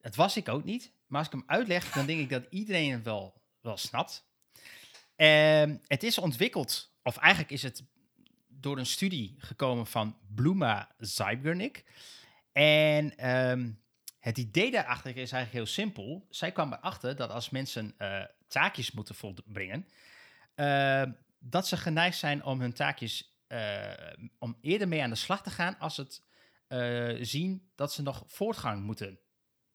[0.00, 0.92] Dat was ik ook niet.
[1.06, 4.28] Maar als ik hem uitleg, dan denk ik dat iedereen het wel, wel snapt.
[5.16, 7.84] Ehm, het is ontwikkeld, of eigenlijk is het
[8.66, 11.84] door een studie gekomen van Bluma Zeigarnik.
[12.52, 13.70] En ehm,
[14.18, 16.26] het idee daarachter is eigenlijk heel simpel.
[16.30, 19.86] Zij kwam erachter dat als mensen eh, taakjes moeten volbrengen,
[20.54, 21.02] eh,
[21.38, 23.92] dat ze geneigd zijn om hun taakjes eh,
[24.38, 26.22] om eerder mee aan de slag te gaan als het
[26.66, 29.18] eh, zien dat ze nog voortgang moeten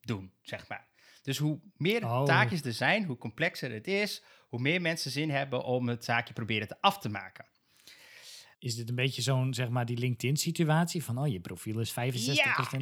[0.02, 0.88] doen, zeg maar.
[1.22, 2.24] Dus hoe meer Oh.
[2.24, 6.34] taakjes er zijn, hoe complexer het is, hoe meer mensen zin hebben om het taakje
[6.34, 7.46] proberen te af te maken.
[8.62, 11.04] Is dit een beetje zo'n, zeg maar, die LinkedIn-situatie?
[11.04, 11.94] Van, oh, je profiel is 65%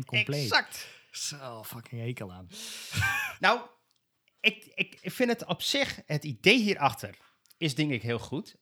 [0.06, 0.42] compleet.
[0.44, 0.88] exact.
[1.12, 2.48] Zo, fucking hekel aan.
[3.40, 3.60] Nou,
[4.40, 7.18] ik, ik, ik vind het op zich, het idee hierachter
[7.58, 8.56] is denk ik heel goed.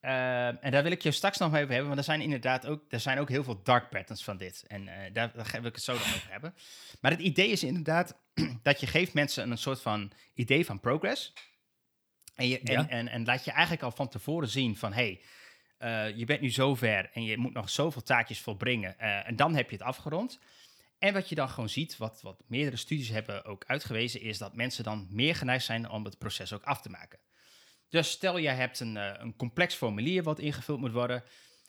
[0.00, 2.82] Ehm, en daar wil ik je straks nog even hebben, want er zijn inderdaad ook,
[2.88, 4.64] er zijn ook heel veel dark patterns van dit.
[4.66, 6.54] En eh, daar, daar wil ik het zo nog over hebben.
[7.00, 8.16] Maar het idee is inderdaad
[8.62, 11.32] dat je geeft mensen een soort van idee van progress.
[12.34, 12.88] En, je, en, Ja.
[12.88, 15.20] en, en laat je eigenlijk al van tevoren zien van, hey,
[15.80, 18.98] eh, je bent nu zover en je moet nog zoveel taakjes volbrengen.
[18.98, 20.38] eh, en dan heb je het afgerond.
[20.98, 24.54] En wat je dan gewoon ziet, wat, wat meerdere studies hebben ook uitgewezen, is dat
[24.54, 27.18] mensen dan meer geneigd zijn om het proces ook af te maken.
[27.88, 31.24] Dus stel je hebt een, eh, een complex formulier wat ingevuld moet worden.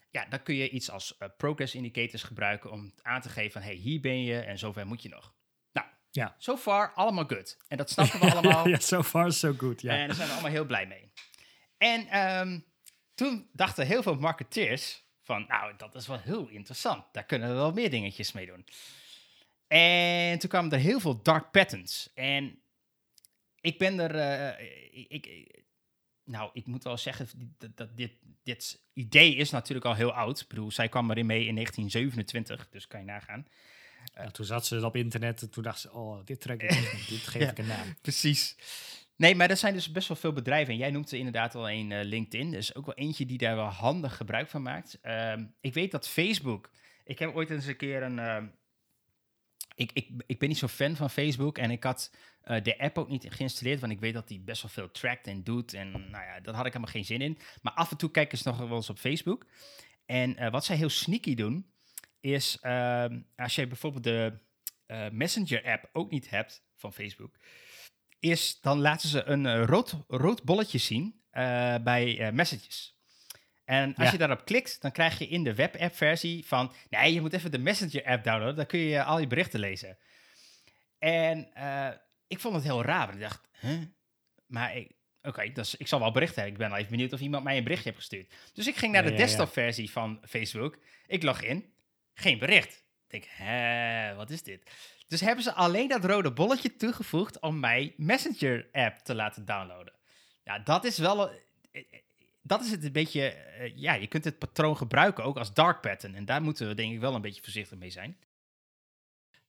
[0.09, 3.73] Ja, dan kun je iets als progress indicators gebruiken om aan te geven van hey,
[3.73, 5.33] hier ben je en zover moet je nog.
[5.71, 6.35] Nou, Ja.
[6.37, 7.57] so far allemaal good.
[7.67, 8.67] En dat snappen we allemaal.
[8.73, 9.97] ja, so far so good, ja.
[9.97, 11.11] En daar zijn we allemaal heel blij mee.
[11.77, 12.59] En ehm,
[13.25, 17.03] toen dachten heel veel marketeers van, nou, dat is wel heel interessant.
[17.11, 18.65] Daar kunnen we wel meer dingetjes mee doen.
[19.67, 22.09] En toen kwamen er heel veel dark patterns.
[22.13, 22.59] En
[23.61, 25.63] ik ben er, eh, ik, ik-
[26.23, 28.11] nou, ik moet wel zeggen dat, dat dit,
[28.43, 30.39] dit idee is natuurlijk al heel oud.
[30.41, 33.47] Ik bedoel, zij kwam erin mee in 1927, dus kan je nagaan.
[34.13, 37.07] Ja, toen zat ze op internet en toen dacht ze, oh, dit trek ik niet,
[37.09, 37.51] dit geef Ja.
[37.51, 37.95] ik een naam.
[38.01, 38.55] Precies.
[39.21, 40.73] Nee, maar er zijn dus best wel veel bedrijven.
[40.73, 42.53] En jij noemt er inderdaad al een eh, LinkedIn.
[42.53, 44.99] Is ook wel eentje die daar wel handig gebruik van maakt.
[45.01, 46.71] Ehm, ik weet dat Facebook.
[47.03, 48.19] Ik heb ooit eens een keer een.
[48.19, 48.47] ehm,
[49.75, 51.57] ik, ik, ik ben niet zo fan van Facebook.
[51.57, 53.79] En ik had eh, de app ook niet geïnstalleerd.
[53.79, 55.73] Want ik weet dat die best wel veel trackt en doet.
[55.73, 57.37] En nou ja, daar had ik helemaal geen zin in.
[57.61, 59.45] Maar af en toe kijken ze nog wel eens op Facebook.
[60.05, 61.71] En eh, wat zij heel sneaky doen.
[62.19, 64.33] Is ehm, als je bijvoorbeeld de
[65.11, 67.35] Messenger-app ook niet hebt van Facebook
[68.21, 72.95] is dan laten ze een eh, rood, rood bolletje zien eh, bij eh, messages.
[73.65, 74.11] En als Ja.
[74.11, 76.73] je daarop klikt, dan krijg je in de webapp versie van...
[76.89, 79.97] Nee, je moet even de Messenger-app downloaden, dan kun je al je berichten lezen.
[80.99, 81.47] En
[82.27, 83.47] ik vond het heel raar, want ik dacht...
[83.59, 83.81] Huh?
[84.45, 86.53] Maar ik- oké, dus ik zal wel berichten hebben.
[86.53, 88.33] Ik ben wel even benieuwd of iemand mij een berichtje heeft gestuurd.
[88.53, 89.21] Dus ik ging naar Ja, de ja.
[89.21, 90.77] desktop-versie van Facebook.
[91.07, 91.73] Ik log in,
[92.13, 92.73] geen bericht.
[93.07, 94.71] Ik denk, hè, wat is dit?
[95.11, 99.93] Dus hebben ze alleen dat rode bolletje toegevoegd om mij Messenger-app te laten downloaden.
[100.43, 101.29] Ja, dat is wel...
[101.29, 101.35] eh,
[101.71, 101.83] eh,
[102.41, 103.21] Dat is het een beetje...
[103.21, 106.15] eh, ja, je kunt het patroon gebruiken ook als dark pattern.
[106.15, 108.17] En daar moeten we denk ik wel een beetje voorzichtig mee zijn.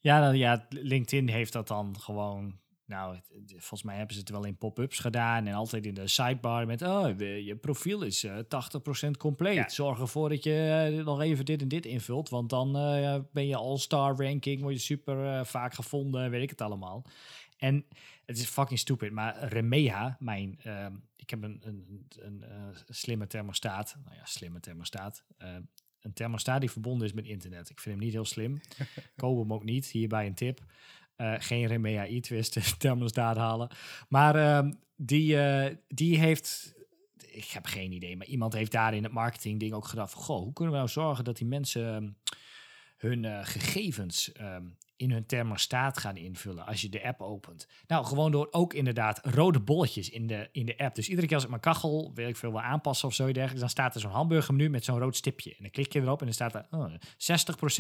[0.01, 2.59] Ja, dan, ja, LinkedIn heeft dat dan gewoon.
[2.87, 5.95] Nou, het- het- volgens mij hebben ze het wel in pop-ups gedaan en altijd in
[5.95, 9.55] de sidebar met, oh, de- je profiel is eh 80% compleet.
[9.55, 9.69] Ja.
[9.69, 13.47] Zorg ervoor dat je eh, nog even dit en dit invult, want dan eh, ben
[13.47, 17.05] je all-star ranking, word je super eh, vaak gevonden, weet ik het allemaal.
[17.57, 17.85] En
[18.27, 23.27] het is fucking stupid, maar Remea, mijn, ehm, ik heb een, een, een, eh, slimme
[23.27, 25.55] thermostaat, nou ja, slimme thermostaat, eh,
[26.01, 27.71] een thermostaat die verbonden is met internet.
[27.71, 28.61] Ik vind hem niet heel slim.
[29.17, 29.87] Koop hem ook niet.
[29.87, 30.65] Hierbij een tip.
[31.17, 33.71] Eh, geen Remea e-twist thermostaat halen.
[34.09, 36.75] Maar ehm, die, eh, die heeft...
[37.17, 40.23] Ik heb geen idee, maar iemand heeft daar in het marketing ding ook gedacht van...
[40.23, 42.11] Goh, hoe kunnen we nou zorgen dat die mensen ehm,
[42.97, 44.67] hun eh, gegevens ehm,
[45.03, 47.67] in hun thermostaat gaan invullen als je de app opent?
[47.87, 50.95] Nou, gewoon door ook inderdaad rode bolletjes in de, in de app.
[50.95, 53.61] Dus iedere keer als ik mijn kachel, weet ik veel, wil aanpassen of zo dergelijks...
[53.61, 55.51] dan staat er zo'n hamburgermenu met zo'n rood stipje.
[55.51, 56.67] En dan klik je erop en dan staat er...
[56.71, 56.97] Oh, 60%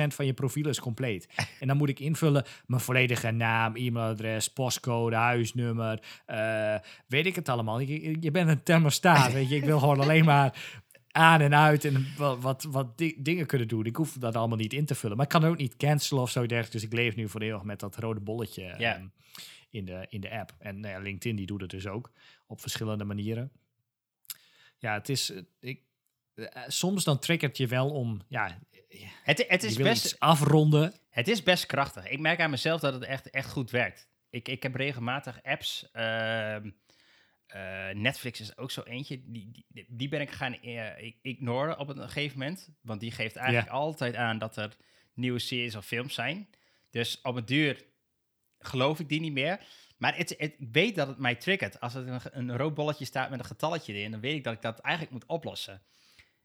[0.06, 1.28] van je profiel is compleet.
[1.61, 6.02] En dan moet ik invullen mijn volledige naam, e-mailadres, postcode, huisnummer.
[6.26, 6.74] eh,
[7.06, 7.78] weet ik het allemaal.
[7.80, 9.56] Je, je bent een thermostaat, weet je.
[9.56, 10.80] Ik wil gewoon alleen maar
[11.12, 13.85] aan en uit en wat, wat, wat di- dingen kunnen doen.
[13.87, 15.16] Ik hoef dat allemaal niet in te vullen.
[15.16, 16.70] Maar ik kan ook niet cancelen of zo dergelijks.
[16.70, 18.62] Dus ik leef nu voor eeuwig met dat rode bolletje
[18.94, 19.07] ehm,
[19.70, 20.55] in, de, in de app.
[20.59, 22.11] En nou ja, LinkedIn die doet het dus ook
[22.46, 23.53] op verschillende manieren.
[24.79, 25.31] Ja, het is...
[25.31, 25.81] eh, Ik,
[26.35, 28.22] eh, soms dan triggert je wel om...
[28.29, 28.59] Ja,
[29.22, 30.94] Het, het, is best, afronden.
[31.11, 32.09] het is best krachtig.
[32.09, 34.09] Ik merk aan mezelf dat het echt, echt goed werkt.
[34.31, 35.88] Ik, ik heb regelmatig apps.
[35.92, 36.70] ehm,
[37.52, 39.22] eh, Netflix is ook zo eentje.
[39.24, 42.68] Die, die, die ben ik gaan eh, ik- ignoren op een gegeven moment.
[42.80, 44.76] Want die geeft eigenlijk altijd aan dat er
[45.14, 46.48] nieuwe series of films zijn.
[46.90, 47.84] Dus op een duur
[48.58, 49.60] geloof ik die niet meer.
[49.98, 51.80] Maar het, het, ik weet dat het mij triggert.
[51.80, 54.52] Als er een, een rood bolletje staat met een getalletje erin, dan weet ik dat
[54.52, 55.82] ik dat eigenlijk moet oplossen.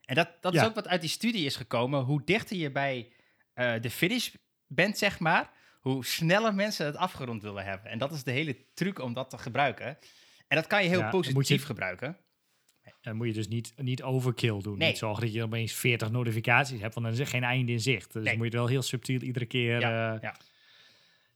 [0.01, 2.01] En dat, dat is ook wat uit die studie is gekomen.
[2.03, 3.11] Hoe dichter je bij
[3.53, 4.33] eh, de finish
[4.67, 7.91] bent, zeg maar, hoe sneller mensen het afgerond willen hebben.
[7.91, 9.97] En dat is de hele truc om dat te gebruiken.
[10.47, 12.17] En dat kan je heel Ja, positief je- gebruiken.
[13.01, 14.77] Dan moet je dus niet, niet overkill doen.
[14.77, 14.87] Nee.
[14.87, 17.79] Niet zorgen dat je opeens 40 notificaties hebt, want dan is er geen einde in
[17.79, 18.05] zicht.
[18.05, 18.23] Dus Nee.
[18.23, 19.79] dan moet je het wel heel subtiel iedere keer...
[19.79, 20.35] Ja, eh, ja.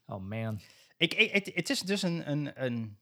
[0.06, 0.60] Oh man.
[0.96, 2.98] Ik, ik, het, het is dus een, een, een,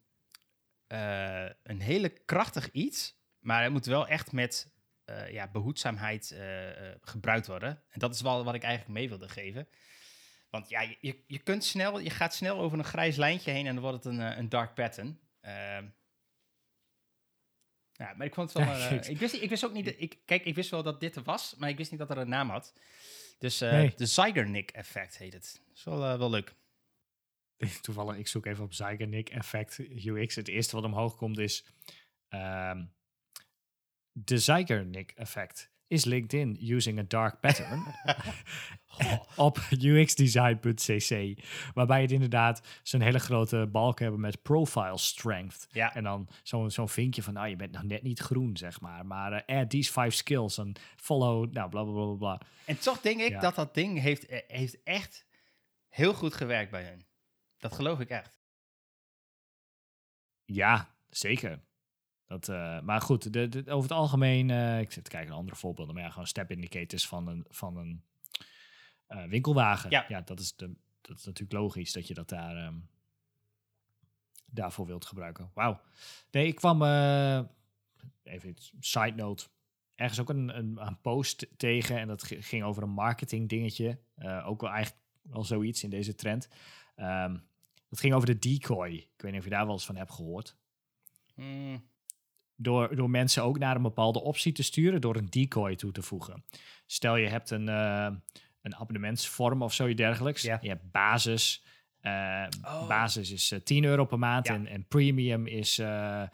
[0.86, 4.72] eh, een hele krachtig iets, maar het moet wel echt met
[5.04, 7.82] eh, ja, behoedzaamheid eh, eh, gebruikt worden.
[7.90, 9.68] En dat is wel wat ik eigenlijk mee wilde geven.
[10.50, 13.74] Want ja, je, je, kunt snel, je gaat snel over een grijs lijntje heen en
[13.74, 15.18] dan wordt het een, een dark pattern.
[15.40, 15.84] Ehm,
[18.00, 18.74] ja, maar ik vond het wel.
[18.74, 19.94] Eh, ik- wist, ik wist ook niet.
[20.00, 22.18] Ik, kijk, ik wist wel dat dit er was, maar ik wist niet dat er
[22.18, 22.72] een naam had.
[23.38, 23.92] Dus eh, Nee.
[23.96, 25.60] de Zeigarnik effect heet het.
[25.66, 26.54] Dat is wel, eh, wel leuk.
[27.82, 30.34] Toevallig, ik zoek even op Zeigarnik Effect UX.
[30.34, 31.64] Het eerste wat omhoog komt is...
[32.28, 32.84] ehm,
[34.12, 37.82] de Zeigarnik Effect is LinkedIn using a dark pattern
[39.36, 41.42] op uxdesign.cc.
[41.74, 45.66] Waarbij het inderdaad zo'n hele grote balk hebben met profile strength.
[45.70, 45.94] Ja.
[45.94, 49.06] En dan zo'n zo'n vinkje van, nou, je bent nog net niet groen, zeg maar.
[49.06, 52.40] Maar eh, add these five skills en follow, nou, bla, bla, bla, bla.
[52.64, 53.40] En toch denk ik Ja.
[53.40, 55.26] dat dat ding heeft, eh, heeft echt
[55.88, 57.06] heel goed gewerkt bij hun.
[57.58, 58.38] Dat geloof ik echt.
[60.44, 61.60] Ja, zeker.
[62.30, 65.38] Dat, eh, maar goed, de, de- over het algemeen, eh, ik zit te kijken naar
[65.38, 68.02] andere voorbeelden, maar ja, gewoon step indicators van een, van een
[69.06, 69.90] eh, winkelwagen.
[69.90, 70.20] Ja.
[70.20, 72.74] dat, is de, dat is natuurlijk logisch dat je dat daar, ehm,
[74.46, 75.50] daarvoor wilt gebruiken.
[75.54, 75.80] Wauw.
[76.30, 76.82] Nee, ik kwam,
[78.22, 79.46] even iets, side note,
[79.94, 83.98] ergens ook een, een, een post tegen en dat ging over een marketing dingetje.
[84.44, 86.48] Ook wel eigenlijk wel zoiets in deze trend.
[86.94, 87.38] Ehm,
[87.88, 88.92] dat ging over de decoy.
[88.92, 90.56] Ik weet niet of je daar wel eens van hebt gehoord
[91.34, 91.88] Hmm,
[92.62, 96.02] door, door mensen ook naar een bepaalde optie te sturen door een decoy toe te
[96.02, 96.44] voegen.
[96.86, 98.08] Stel je hebt een, eh,
[98.62, 100.42] een abonnementsvorm of zoiets dergelijks.
[100.42, 100.58] Ja.
[100.62, 101.64] Je hebt basis.
[102.00, 102.88] eh, Oh.
[102.88, 104.54] Basis is eh, 10 euro per maand Ja.
[104.54, 106.28] en, en premium is, eh, eh,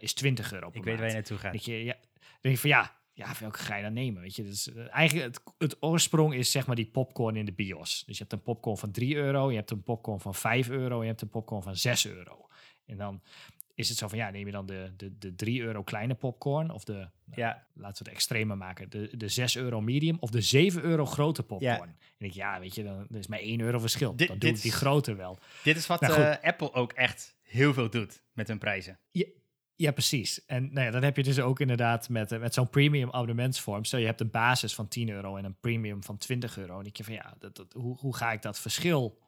[0.00, 0.98] is 20 euro per ik weet maand.
[0.98, 1.52] waar je naartoe gaat.
[1.52, 1.94] Dat je, ja,
[2.40, 4.22] denk je van ja, ja, welke ga je dan nemen?
[4.22, 7.52] Weet je, dus, eh, eigenlijk het, het oorsprong is zeg maar die popcorn in de
[7.52, 8.02] bios.
[8.06, 11.00] Dus je hebt een popcorn van 3 euro, je hebt een popcorn van 5 euro,
[11.02, 12.48] je hebt een popcorn van 6 euro.
[12.86, 13.22] En dan
[13.76, 16.70] is het zo van ja, neem je dan de, de, de 3 euro kleine popcorn
[16.70, 20.30] of de, nou, Ja, laten we het extremer maken, de, de 6 euro medium of
[20.30, 21.88] de 7 euro grote popcorn.
[21.88, 21.96] Ja.
[22.18, 24.16] En ik ja, weet je, dan er is maar 1 euro verschil.
[24.16, 25.38] Dit- dan doe ik die grote wel.
[25.62, 28.98] dit is wat Nou, eh, Apple ook echt heel veel doet met hun prijzen.
[29.78, 30.44] Ja, precies.
[30.44, 33.84] En nou ja, dan heb je dus ook inderdaad met, eh, met zo'n premium abonnementsvorm.
[33.84, 36.78] Stel je hebt een basis van 10 euro en een premium van 20 euro.
[36.80, 39.18] En ik je van ja, dat, dat, hoe, hoe ga ik dat verschil,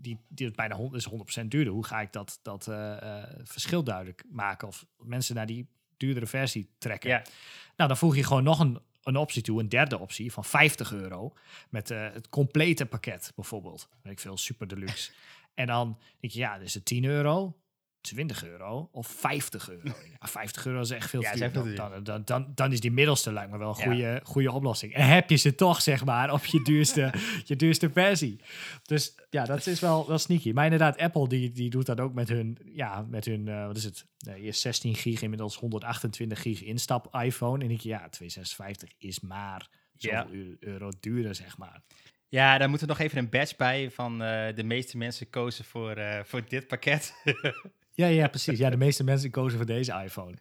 [0.00, 3.28] die, die is bijna 100, is 100% duurder, hoe ga ik dat, dat eh, eh,
[3.44, 4.68] verschil duidelijk maken?
[4.68, 7.10] Of mensen naar die duurdere versie trekken?
[7.10, 7.22] Ja.
[7.76, 10.92] Nou, dan voeg je gewoon nog een, een optie toe, een derde optie van 50
[10.92, 11.34] euro.
[11.68, 13.88] Met eh, het complete pakket bijvoorbeeld.
[14.02, 15.12] Weet ik veel, super deluxe.
[15.54, 17.59] en dan denk je, ja, dus het 10 euro,
[18.00, 19.82] 20 euro of 50 euro.
[20.20, 21.74] Ja, 50 euro is echt veel Ja, duur.
[21.76, 23.84] Dan, dan, dan, dan is die middelste lijkt me wel een Ja.
[23.84, 24.94] goede, goede oplossing.
[24.94, 27.12] En heb je ze toch, zeg maar, op je duurste,
[27.44, 28.40] je duurste versie.
[28.82, 30.52] Dus ja, dat is wel, wel sneaky.
[30.52, 33.76] Maar inderdaad, Apple die, die doet dat ook met hun, ja, met hun, eh, wat
[33.76, 34.06] is het?
[34.36, 37.64] Eerst 16 gig, inmiddels 128 gig instap iPhone.
[37.64, 41.82] En ik ja, 256 is maar zoveel eu- euro duurder, zeg maar.
[42.28, 45.64] Ja, daar moet er nog even een badge bij van eh, de meeste mensen kozen
[45.64, 47.12] voor, eh, voor dit pakket.
[47.92, 48.58] Ja, ja, precies.
[48.58, 50.36] Ja, de meeste mensen kozen voor deze iPhone.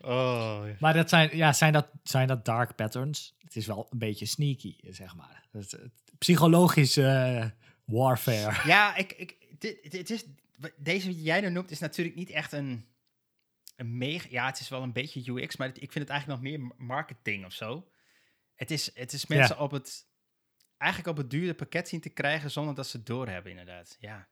[0.00, 3.34] oh, Maar dat zijn, ja, zijn, dat, zijn dat dark patterns?
[3.38, 5.44] Het is wel een beetje sneaky, zeg maar.
[5.52, 7.44] Het, het, psychologisch eh,
[7.84, 8.68] warfare.
[8.68, 10.24] Ja, ik, ik, dit, dit is,
[10.76, 12.86] deze die jij nu noemt is natuurlijk niet echt een,
[13.76, 14.26] een mega...
[14.30, 16.72] Ja, het is wel een beetje UX, maar het- ik vind het eigenlijk nog meer
[16.78, 17.88] marketing of zo.
[18.54, 20.10] Het is, het is mensen op het...
[20.76, 23.96] Eigenlijk op het dure pakket zien te krijgen zonder dat ze het doorhebben, inderdaad.
[24.00, 24.28] Ja.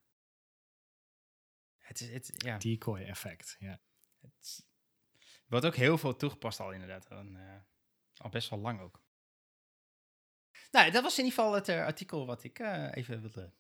[1.91, 2.11] Het is...
[2.11, 2.59] Het, ja.
[2.59, 3.81] Decoy effect, ja.
[4.21, 4.67] Het
[5.47, 7.07] wordt ook heel veel toegepast al, inderdaad.
[7.09, 7.61] En, eh,
[8.17, 9.03] al best wel lang ook.
[10.71, 13.53] Nou, dat was in ieder geval het eh, artikel wat ik eh, even wilde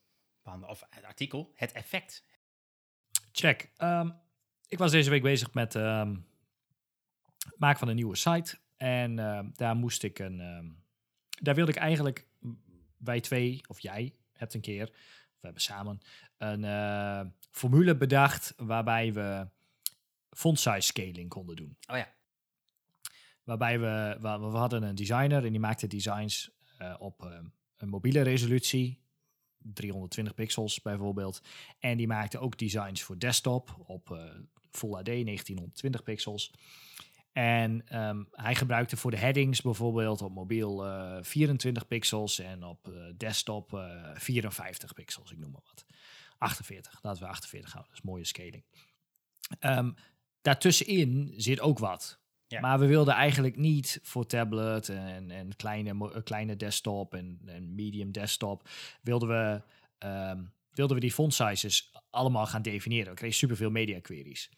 [0.43, 0.75] behandelen.
[0.75, 2.25] Of het artikel, het effect.
[3.33, 3.71] Check.
[3.77, 4.11] Ehm,
[4.66, 6.16] ik was deze week bezig met ehm
[7.57, 8.59] maken van een nieuwe site.
[8.77, 10.38] En ehm, daar moest ik een...
[11.29, 12.27] daar wilde ik eigenlijk...
[12.97, 14.95] Wij twee, of jij, hebt een keer...
[15.40, 16.00] We hebben samen
[16.38, 18.55] een eh, formule bedacht...
[18.57, 19.48] waarbij we
[20.31, 21.76] font size scaling konden doen.
[21.90, 22.12] Oh ja.
[23.44, 27.38] Waarbij we, we, we hadden een designer en die maakte designs eh, op eh,
[27.76, 29.01] een mobiele resolutie,
[29.59, 31.43] 320 pixels bijvoorbeeld.
[31.78, 34.09] En die maakte ook designs voor desktop op
[34.70, 36.53] Full HD 1920 pixels.
[37.33, 42.89] En ehm, hij gebruikte voor de headings bijvoorbeeld op mobiel eh, 24 pixels en op
[42.89, 45.85] eh, desktop eh, 54 pixels, ik noem maar wat.
[46.39, 48.64] 48, laten we 48 houden, dat is mooie scaling.
[49.59, 49.91] Ehm,
[50.41, 52.20] daartussenin zit ook wat.
[52.47, 52.61] Ja.
[52.61, 57.74] Maar we wilden eigenlijk niet voor tablet en, en kleine, eh, kleine desktop en, en
[57.74, 58.68] medium desktop,
[59.03, 59.62] wilden we
[59.99, 63.11] ehm, wilden we die font sizes allemaal gaan definiëren.
[63.11, 64.51] We kregen superveel media queries.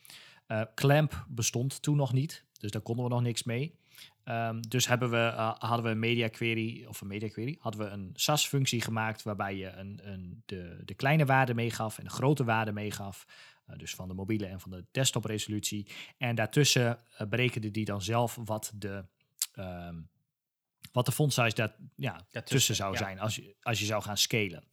[0.74, 3.78] Clamp bestond toen nog niet, dus daar konden we nog niks mee.
[4.24, 7.80] Um, dus hebben we, uh, hadden we een media query, of een media query, hadden
[7.80, 12.10] we een SAS-functie gemaakt waarbij je een, een, de, de kleine waarde meegaf en de
[12.10, 13.26] grote waarde meegaf.
[13.70, 15.86] Uh, dus van de mobiele en van de desktop resolutie.
[16.18, 19.04] En daartussen uh, berekende die dan zelf wat de,
[19.58, 20.08] um,
[20.92, 22.98] wat de font size dat, ja, tussen zou ja.
[22.98, 24.64] zijn als je, als je zou gaan scalen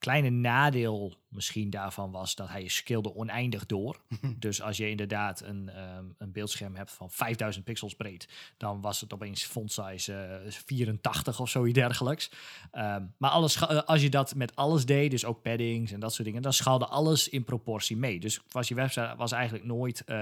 [0.00, 4.00] kleine nadeel misschien daarvan was dat hij scalede oneindig door.
[4.38, 9.00] dus als je inderdaad een, um, een beeldscherm hebt van 5000 pixels breed, dan was
[9.00, 12.30] het opeens font size uh, 84 of zoiets dergelijks.
[12.72, 16.26] Um, maar alles, als je dat met alles deed, dus ook paddings en dat soort
[16.26, 18.20] dingen, dan schaalde alles in proportie mee.
[18.20, 20.16] Dus was je website was eigenlijk nooit uh,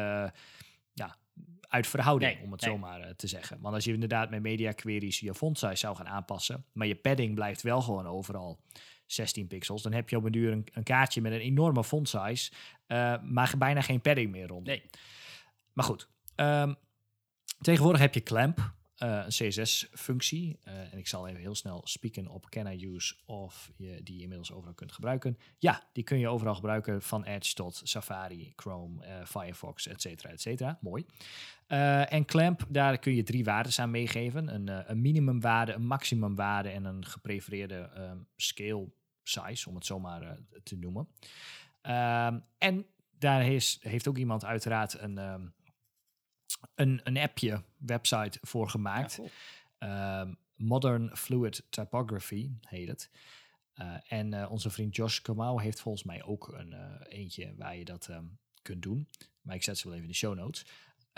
[0.92, 1.16] ja,
[1.68, 2.70] uit verhouding, nee, om het nee.
[2.70, 3.58] zo maar uh, te zeggen.
[3.60, 6.96] Want als je inderdaad met media queries je font size zou gaan aanpassen, maar je
[6.96, 8.58] padding blijft wel gewoon overal
[9.08, 12.08] 16 pixels, dan heb je op een duur een, een kaartje met een enorme font
[12.08, 12.52] size,
[12.86, 14.66] uh, maar bijna geen padding meer rond.
[14.66, 14.82] Nee.
[15.72, 16.76] Maar goed, um,
[17.60, 18.58] tegenwoordig heb je Clamp,
[19.02, 20.58] uh, een CSS-functie.
[20.68, 24.22] Uh, en ik zal even heel snel spieken op can I use of je die
[24.22, 25.38] inmiddels overal kunt gebruiken.
[25.58, 30.32] Ja, die kun je overal gebruiken van Edge tot Safari, Chrome, uh, Firefox, et cetera,
[30.32, 30.78] et cetera.
[30.80, 31.06] Mooi.
[32.08, 34.54] en Clamp, daar kun je drie waarden aan meegeven.
[34.54, 38.88] Een, een minimumwaarde, een maximumwaarde en een geprefereerde um, scale
[39.28, 40.30] size, om het zo maar uh,
[40.62, 41.08] te noemen.
[41.82, 42.86] Um, en
[43.18, 45.54] daar is, heeft ook iemand uiteraard een, um,
[46.74, 49.16] een, een appje, website voor gemaakt.
[49.16, 49.28] Ja,
[49.78, 50.20] cool.
[50.20, 53.10] um, Modern Fluid Typography heet het.
[53.74, 57.76] Uh, en uh, onze vriend Josh Kamau heeft volgens mij ook een uh, eentje waar
[57.76, 58.10] je dat
[58.62, 59.08] kunt doen.
[59.40, 60.66] Maar ik zet ze wel even in de show notes.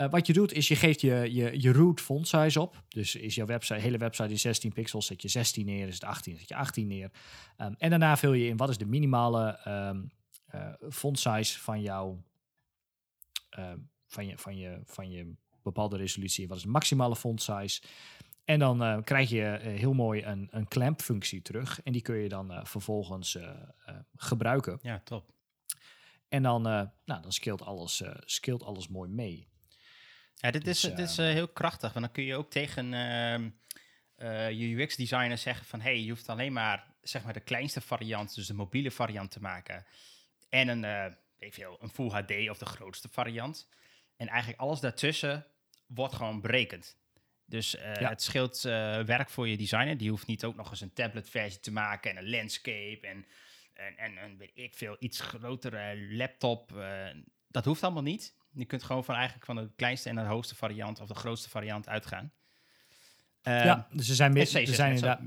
[0.01, 2.83] Uh, wat je doet is je geeft je, je, je root font size op.
[2.87, 6.03] Dus is jouw website, hele website is 16 pixels, zet je 16 neer, is het
[6.03, 7.11] 18, zet je 18 neer.
[7.57, 10.11] Um, en daarna vul je in wat is de minimale um,
[10.55, 12.23] uh, font size van jouw
[13.59, 13.71] uh,
[14.07, 15.33] van je, van je, van je
[15.63, 16.47] bepaalde resolutie.
[16.47, 17.81] Wat is de maximale font size?
[18.45, 21.81] En dan uh, krijg je heel mooi een, een clamp functie terug.
[21.81, 23.37] En die kun je dan vervolgens
[24.15, 24.79] gebruiken.
[24.81, 25.33] Ja, top.
[26.29, 28.03] En dan, nou, dan alles,
[28.63, 29.50] alles mooi mee.
[30.41, 31.93] Ja, dit dus, is, dit is heel krachtig.
[31.93, 33.49] Want dan kun je ook tegen ehm,
[34.57, 35.81] je UX-designer zeggen van...
[35.81, 39.41] hey, je hoeft alleen maar, zeg maar de kleinste variant, dus de mobiele variant te
[39.41, 39.85] maken.
[40.49, 43.69] En een, weet veel, een Full HD of de grootste variant.
[44.17, 45.45] En eigenlijk alles daartussen
[45.87, 46.97] wordt gewoon berekend.
[47.45, 48.09] Dus uh, ja.
[48.09, 48.71] het scheelt uh,
[49.03, 49.97] werk voor je designer.
[49.97, 53.25] Die hoeft niet ook nog eens een tablet-versie te maken en een landscape en,
[53.73, 56.71] en, en, en weet ik veel, iets grotere laptop.
[56.71, 57.07] Uh,
[57.47, 58.35] dat hoeft allemaal niet.
[58.53, 61.49] Je kunt gewoon van eigenlijk van de kleinste en de hoogste variant of de grootste
[61.49, 62.31] variant uitgaan.
[63.41, 65.21] ja, dus er zijn, meer, er zijn inderdaad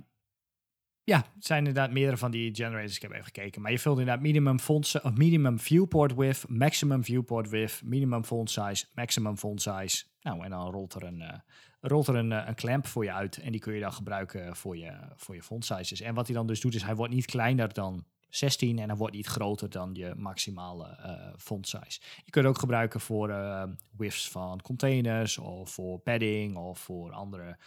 [1.05, 2.97] ja, het zijn inderdaad meerdere van die generators.
[2.97, 3.63] Ik heb even gekeken.
[3.63, 8.51] Maar je vult inderdaad minimum font of minimum viewport width, maximum viewport width, minimum font
[8.51, 10.05] size, maximum font size.
[10.21, 11.33] Nou, en dan rolt er een, uh,
[11.81, 13.39] rolt er een, uh, een clamp voor je uit.
[13.39, 16.01] En die kun je dan gebruiken voor je, voor je font sizes.
[16.01, 18.05] En wat hij dan dus doet, is hij wordt niet kleiner dan
[18.37, 22.01] 16 en hij wordt niet groter dan je maximale uh, font size.
[22.25, 23.65] Je kunt het ook gebruiken voor uh,
[23.97, 27.59] widths van containers of voor padding of voor andere,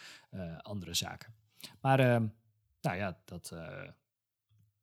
[0.61, 1.33] andere zaken.
[1.81, 1.97] Maar
[2.81, 3.55] nou ja, dat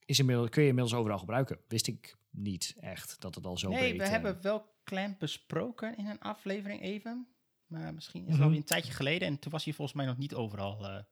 [0.04, 1.58] is inmiddels, kun je inmiddels overal gebruiken.
[1.68, 3.90] Wist ik niet echt dat het al zo nee, breed...
[3.90, 7.26] Nee, we hebben wel Clamp besproken in een aflevering even.
[7.66, 8.52] Maar misschien is het mm -hmm.
[8.52, 11.04] al een tijdje geleden en toen was hij volgens mij nog niet overal...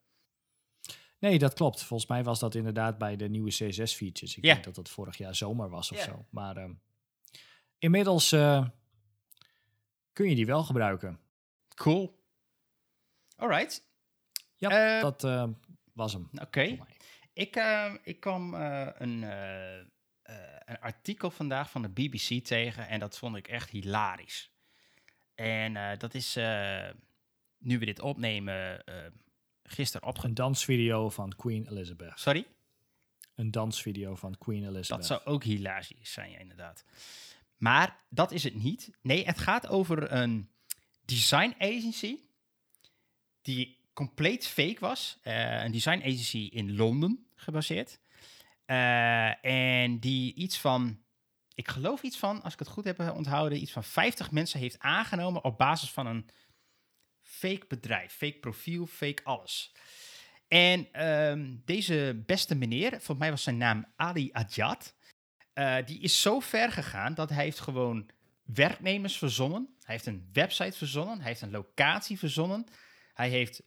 [1.23, 1.83] Nee, dat klopt.
[1.83, 4.37] Volgens mij was dat inderdaad bij de nieuwe CSS-features.
[4.37, 4.55] Ik yeah.
[4.55, 6.09] denk dat dat vorig jaar zomer was of yeah.
[6.09, 6.27] zo.
[6.31, 6.71] Maar uh,
[7.79, 8.67] inmiddels uh,
[10.13, 11.21] kun je die wel gebruiken.
[11.75, 12.25] Cool.
[13.37, 13.89] Alright.
[14.57, 15.23] Ja, dat
[15.93, 16.29] was hem.
[16.33, 16.43] Oké.
[16.43, 16.81] Okay.
[17.33, 19.23] Ik, uh, ik kwam een,
[20.65, 24.51] een artikel vandaag van de BBC tegen en dat vond ik echt hilarisch.
[25.35, 26.35] En dat is,
[27.59, 28.85] nu we dit opnemen,
[29.73, 30.39] gisteren opgenomen.
[30.39, 32.13] Een dansvideo van Queen Elizabeth.
[32.15, 32.47] Sorry?
[33.35, 34.89] Een dansvideo van Queen Elizabeth.
[34.89, 36.85] Dat zou ook hilarisch zijn, ja, inderdaad.
[37.57, 38.91] Maar dat is het niet.
[39.03, 40.51] Nee, het gaat over een
[41.05, 42.19] design agency
[43.43, 45.19] die compleet fake was.
[45.25, 48.01] Uh, een design agency in Londen gebaseerd.
[48.67, 50.99] Uh, en die iets van,
[51.55, 54.79] ik geloof iets van, als ik het goed heb onthouden, iets van 50 mensen heeft
[54.79, 56.29] aangenomen op basis van een
[57.43, 58.13] fake bedrijf.
[58.13, 59.73] Fake profiel, fake alles.
[60.49, 64.95] En um, deze beste meneer, volgens mij was zijn naam Ali Adjad,
[65.55, 68.11] uh, die is zo ver gegaan dat hij heeft gewoon
[68.45, 69.75] werknemers verzonnen.
[69.83, 71.19] Hij heeft een website verzonnen.
[71.19, 72.67] Hij heeft een locatie verzonnen.
[73.15, 73.63] Hij heeft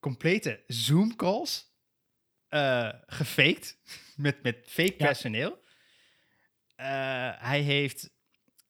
[0.00, 1.72] complete Zoom-calls
[2.50, 3.78] uh, gefaked
[4.16, 5.06] met, met fake ja.
[5.06, 5.62] personeel.
[7.38, 8.10] hij heeft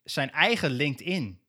[0.03, 1.41] zijn eigen LinkedIn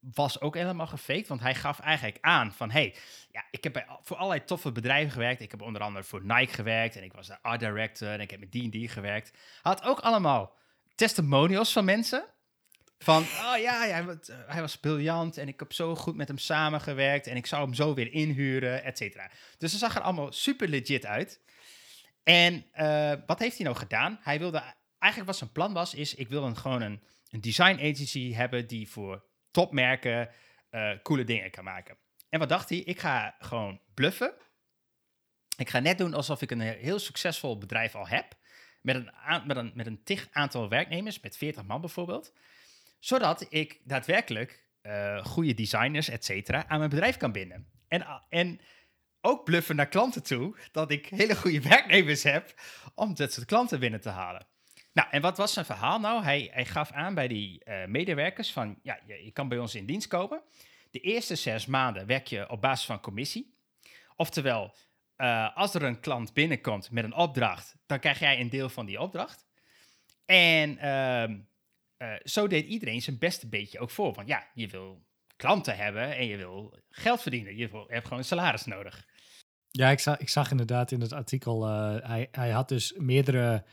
[0.00, 2.94] was ook helemaal gefaked, want hij gaf eigenlijk aan van, hey,
[3.30, 5.40] ja, ik heb bij, voor allerlei toffe bedrijven gewerkt.
[5.40, 8.30] Ik heb onder andere voor Nike gewerkt en ik was de art director en ik
[8.30, 9.30] heb met D&D gewerkt.
[9.30, 10.56] Hij had ook allemaal
[10.94, 12.24] testimonials van mensen.
[12.98, 17.26] Van, oh ja, hij, hij was briljant en ik heb zo goed met hem samengewerkt
[17.26, 19.30] en ik zou hem zo weer inhuren, et cetera.
[19.58, 21.40] Dus het zag er allemaal super legit uit.
[22.22, 24.18] En uh, wat heeft hij nou gedaan?
[24.22, 24.62] Hij wilde,
[24.98, 28.66] eigenlijk wat zijn plan was, is ik wil een, gewoon een, een design agency hebben
[28.66, 30.30] die voor topmerken
[30.70, 31.96] uh, coole dingen kan maken.
[32.28, 32.78] En wat dacht hij?
[32.78, 34.34] Ik ga gewoon bluffen.
[35.56, 38.38] Ik ga net doen alsof ik een heel succesvol bedrijf al heb.
[38.82, 39.10] Met een,
[39.46, 42.32] met met een tig aantal werknemers, met 40 man bijvoorbeeld.
[42.98, 47.66] Zodat ik daadwerkelijk uh, goede designers, et cetera, aan mijn bedrijf kan binden.
[47.88, 48.60] En, en
[49.20, 52.54] ook bluffen naar klanten toe dat ik hele goede werknemers heb
[52.94, 54.46] om dat soort klanten binnen te halen.
[55.00, 56.22] Nou, en wat was zijn verhaal nou?
[56.22, 59.86] Hij, hij gaf aan bij die uh, medewerkers van, ja, je, kan bij ons in
[59.86, 60.42] dienst komen.
[60.90, 63.54] De eerste zes maanden werk je op basis van commissie.
[64.16, 64.74] Oftewel,
[65.16, 68.86] uh, als er een klant binnenkomt met een opdracht, dan krijg jij een deel van
[68.86, 69.46] die opdracht.
[70.24, 74.14] En uh, zo deed iedereen zijn beste beetje ook voor.
[74.14, 75.04] Want ja, je wil
[75.36, 77.56] klanten hebben en je wil geld verdienen.
[77.56, 79.06] Je, je hebt gewoon een salaris nodig.
[79.70, 83.64] Ja, ik zag, ik zag inderdaad in het artikel, hij, hij had dus meerdere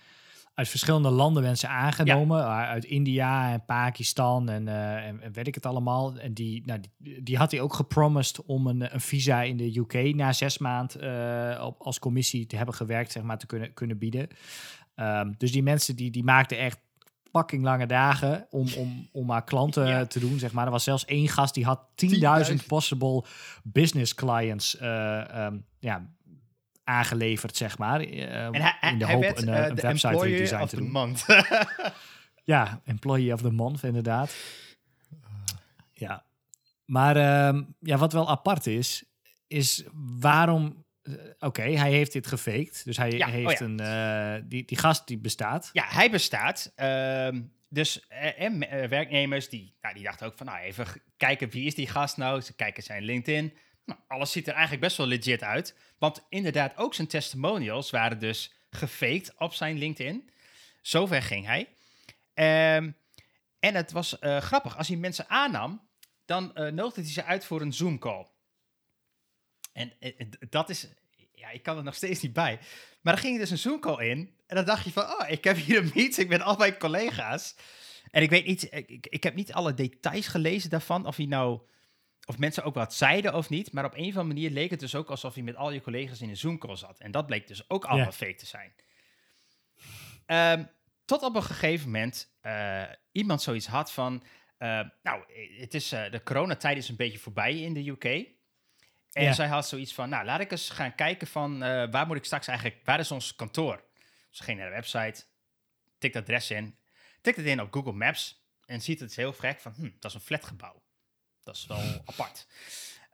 [0.58, 2.46] uit verschillende landen mensen aangenomen.
[2.46, 6.18] Uit India en Pakistan en, uh, en, weet ik het allemaal.
[6.18, 9.78] En die, nou, die, die, had hij ook gepromised om een, een visa in de
[9.78, 13.98] UK na zes maanden uh, als commissie te hebben gewerkt, zeg maar, te kunnen, kunnen
[13.98, 14.28] bieden.
[14.96, 16.80] Um, dus die mensen die, die maakten echt
[17.32, 20.06] fucking lange dagen om, om, om maar klanten ja.
[20.06, 20.66] te doen, zeg maar.
[20.66, 21.80] Er was zelfs één gast die had
[22.50, 23.24] 10.000 possible
[23.64, 26.10] business clients uh, um, ja,
[26.88, 28.06] aangeleverd, zeg maar.
[28.06, 30.92] Uh, en hij, in de hoop werd, een, uh, een website design te doen.
[30.92, 31.26] Month.
[32.44, 34.36] ja, employee of the month, inderdaad.
[35.94, 36.26] Ja.
[36.86, 39.04] Maar um, ja, wat wel apart is,
[39.48, 39.84] is
[40.20, 40.86] waarom...
[41.04, 42.82] Oké, okay, hij heeft dit gefaked.
[42.86, 44.36] Dus hij ja, heeft oh ja.
[44.36, 44.48] een...
[44.48, 45.70] die, die gast die bestaat.
[45.74, 46.74] Ja, hij bestaat.
[46.76, 47.28] Uh,
[47.70, 48.60] dus en,
[48.90, 50.46] werknemers die, nou, die dachten ook van...
[50.46, 50.86] Nou, even
[51.18, 52.42] kijken, wie is die gast nou?
[52.42, 53.54] Ze kijken zijn LinkedIn
[53.88, 55.76] nou, alles ziet er eigenlijk best wel legit uit.
[55.98, 60.30] Want inderdaad, ook zijn testimonials waren dus gefaked op zijn LinkedIn.
[60.82, 61.68] Zover ging hij.
[62.78, 62.96] Um,
[63.60, 64.78] en het was uh, grappig.
[64.78, 65.88] Als hij mensen aannam,
[66.26, 68.28] dan uh, nodigde hij ze uit voor een Zoom-call.
[69.74, 70.12] En uh,
[70.50, 70.88] dat is...
[71.34, 72.60] Ja, ik kan er nog steeds niet bij.
[73.02, 74.36] Maar dan ging je dus een Zoom-call in.
[74.48, 77.56] En dan dacht je van, oh, ik heb hier een meeting met al mijn collega's.
[78.12, 78.68] En ik weet niet,
[79.02, 81.06] ik heb niet alle details gelezen daarvan.
[81.06, 81.62] Of hij nou
[82.28, 83.72] of mensen ook wat zeiden of niet.
[83.72, 85.82] Maar op een of andere manier leek het dus ook alsof je met al je
[85.82, 87.00] collega's in een Zoom-call zat.
[87.00, 88.74] En dat bleek dus ook allemaal fake te zijn.
[90.60, 90.70] Um,
[91.06, 94.24] tot op een gegeven moment uh, iemand zoiets had van...
[94.60, 95.24] Uh, nou,
[95.60, 98.06] het is, uh, de coronatijd is een beetje voorbij in de UK.
[99.12, 99.34] En ja.
[99.34, 101.60] zij had zoiets van, nou, laat ik eens gaan kijken van...
[101.92, 102.80] waar moet ik straks eigenlijk...
[102.84, 103.84] Waar is ons kantoor?
[104.30, 105.24] Ze ging naar de website,
[105.98, 106.78] tikt adres in,
[107.22, 108.46] tikt het in op Google Maps...
[108.66, 110.82] en ziet het heel gek van, hm, dat is een flatgebouw.
[111.48, 112.48] Dat is wel apart.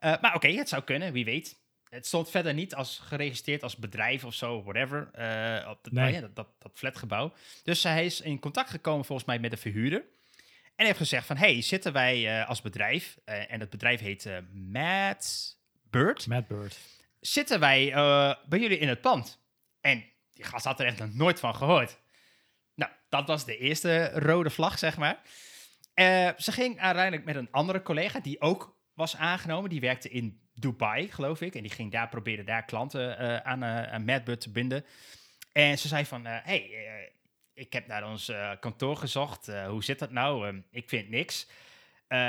[0.00, 1.62] maar oké, okay, het zou kunnen, wie weet.
[1.88, 6.12] Het stond verder niet als geregistreerd als bedrijf of zo, whatever, uh, op de, nee.
[6.12, 7.32] ja, dat, dat, dat, flatgebouw.
[7.62, 10.04] Dus hij is in contact gekomen volgens mij met de verhuurder.
[10.76, 15.56] En heeft gezegd van, hey, zitten wij uh, als bedrijf, en het bedrijf heet Mad
[15.90, 16.26] Bird.
[16.26, 16.78] Mad Bird.
[17.20, 17.90] Zitten wij
[18.46, 19.38] bij jullie in het pand?
[19.80, 21.98] En die gast had er echt nog nooit van gehoord.
[22.74, 25.22] Nou, dat was de eerste rode vlag, zeg maar.
[25.94, 29.70] Uh, ze ging uiteindelijk met een andere collega die ook was aangenomen.
[29.70, 31.54] Die werkte in Dubai, geloof ik.
[31.54, 34.84] En die ging daar proberen daar klanten uh, aan, uh, Madbud te binden.
[35.52, 36.70] En ze zei van, hey,
[37.52, 39.46] ik heb naar ons kantoor gezocht.
[39.46, 40.46] hoe zit dat nou?
[40.46, 41.48] Ehm, ik vind niks.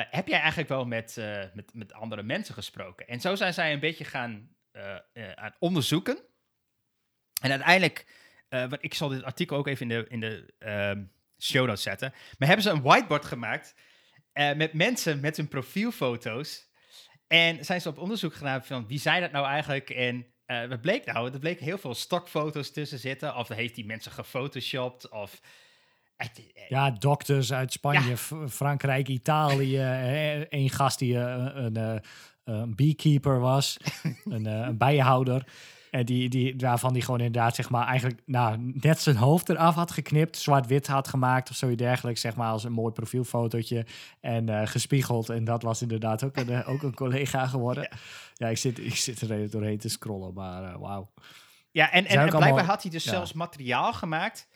[0.09, 1.15] heb jij eigenlijk wel met,
[1.53, 3.07] met, met andere mensen gesproken?
[3.07, 4.55] En zo zijn zij een beetje gaan
[5.35, 6.17] aan onderzoeken.
[7.41, 8.05] En uiteindelijk,
[8.79, 11.03] ik zal dit artikel ook even in de, in de ehm,
[11.39, 12.13] show notes zetten.
[12.37, 13.75] Maar hebben ze een whiteboard gemaakt
[14.33, 16.67] uh, met mensen met hun profielfoto's.
[17.27, 19.89] En zijn ze op onderzoek gedaan van wie zijn dat nou eigenlijk?
[19.89, 21.33] En uh, wat bleek nou?
[21.33, 23.35] Er bleken heel veel stokfoto's tussen zitten.
[23.35, 25.09] Of heeft die mensen gefotoshopt.
[25.09, 25.41] Of...
[26.15, 26.27] Eh,
[26.67, 28.47] ja, dokters uit Spanje, ja.
[28.47, 29.79] Frankrijk, Italië.
[30.49, 32.01] Een gast die een, een,
[32.43, 33.77] een beekeeper was,
[34.25, 35.45] een, een bijenhouder.
[35.95, 39.75] En die, die, waarvan die gewoon inderdaad, zeg maar, eigenlijk nou, net zijn hoofd eraf
[39.75, 43.85] had geknipt, zwart-wit had gemaakt of zoiets dergelijks, zeg maar, als een mooi profielfotootje
[44.19, 45.29] en uh, gespiegeld.
[45.29, 47.89] En dat was inderdaad ook een, ook een collega geworden.
[48.33, 48.47] Ja.
[48.47, 51.11] ik, zit, ik zit er doorheen te scrollen, maar uh, wauw.
[51.71, 54.47] Ja, en, en, en blijkbaar had hij dus zelfs materiaal gemaakt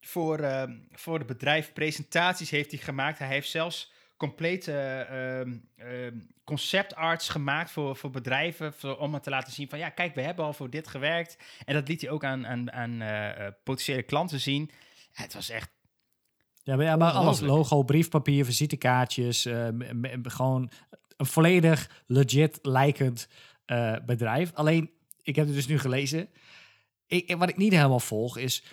[0.00, 3.18] voor, voor het bedrijf presentaties heeft hij gemaakt.
[3.18, 8.72] Hij heeft zelfs complete ehm, ehm, conceptarts gemaakt voor, voor bedrijven.
[8.72, 11.38] Voor, om het te laten zien van ja, kijk, we hebben al voor dit gewerkt.
[11.64, 14.70] En dat liet hij ook aan, aan, aan eh, eh, potentiële klanten zien.
[15.12, 15.70] Ja, het was echt
[16.62, 17.40] Ja, maar, ja, maar alles.
[17.40, 19.44] Logo, briefpapier, visitekaartjes.
[19.46, 19.68] eh,
[20.22, 20.70] gewoon
[21.16, 23.28] een volledig legit lijkend
[23.64, 24.52] eh, bedrijf.
[24.54, 24.90] Alleen,
[25.22, 26.28] ik heb het dus nu gelezen.
[27.06, 28.64] Ik, wat ik niet helemaal volg is...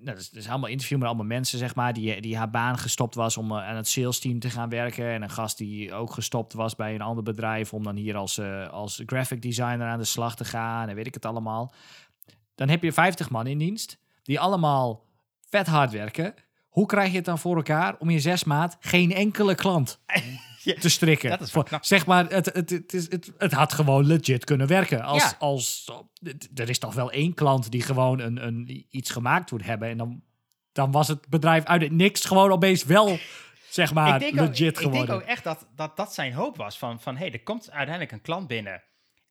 [0.00, 3.14] Nou, dat is, allemaal interview met allemaal mensen, zeg maar, die, die haar baan gestopt
[3.14, 5.10] was om eh, aan het sales team te gaan werken.
[5.10, 8.38] En een gast die ook gestopt was bij een ander bedrijf om dan hier als,
[8.38, 10.88] eh, als graphic designer aan de slag te gaan.
[10.88, 11.72] En weet ik het allemaal.
[12.54, 15.04] Dan heb je 50 man in dienst, die allemaal
[15.48, 16.34] vet hard werken.
[16.68, 20.00] Hoe krijg je het dan voor elkaar om in zes maand geen enkele klant
[20.62, 21.30] Ja, te strikken?
[21.30, 21.78] dat is Voor-.
[21.80, 25.02] Zeg maar, het, het, het, is- het, het had gewoon legit kunnen werken.
[25.02, 25.36] Als, Ja.
[25.38, 25.90] als,
[26.54, 29.88] er is toch wel één klant die gewoon een, een, iets gemaakt moet hebben.
[29.88, 30.22] En dan,
[30.72, 33.18] dan was het bedrijf uit het niks gewoon opeens wel,
[33.70, 35.06] zeg maar, ik denk, ook, legit ik, ik geworden.
[35.06, 36.78] denk ook echt dat, dat dat zijn hoop was.
[36.78, 38.82] Van, van hey, er komt uiteindelijk een klant binnen.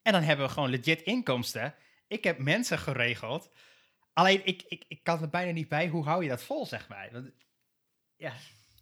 [0.01, 1.75] En dan hebben we gewoon legit inkomsten.
[2.07, 3.51] Ik heb mensen geregeld.
[4.13, 5.87] Alleen, ik, ik, ik kan er bijna niet bij.
[5.87, 7.09] Hoe hou je dat vol, zeg maar?
[7.11, 7.31] Want,
[8.15, 8.33] ja,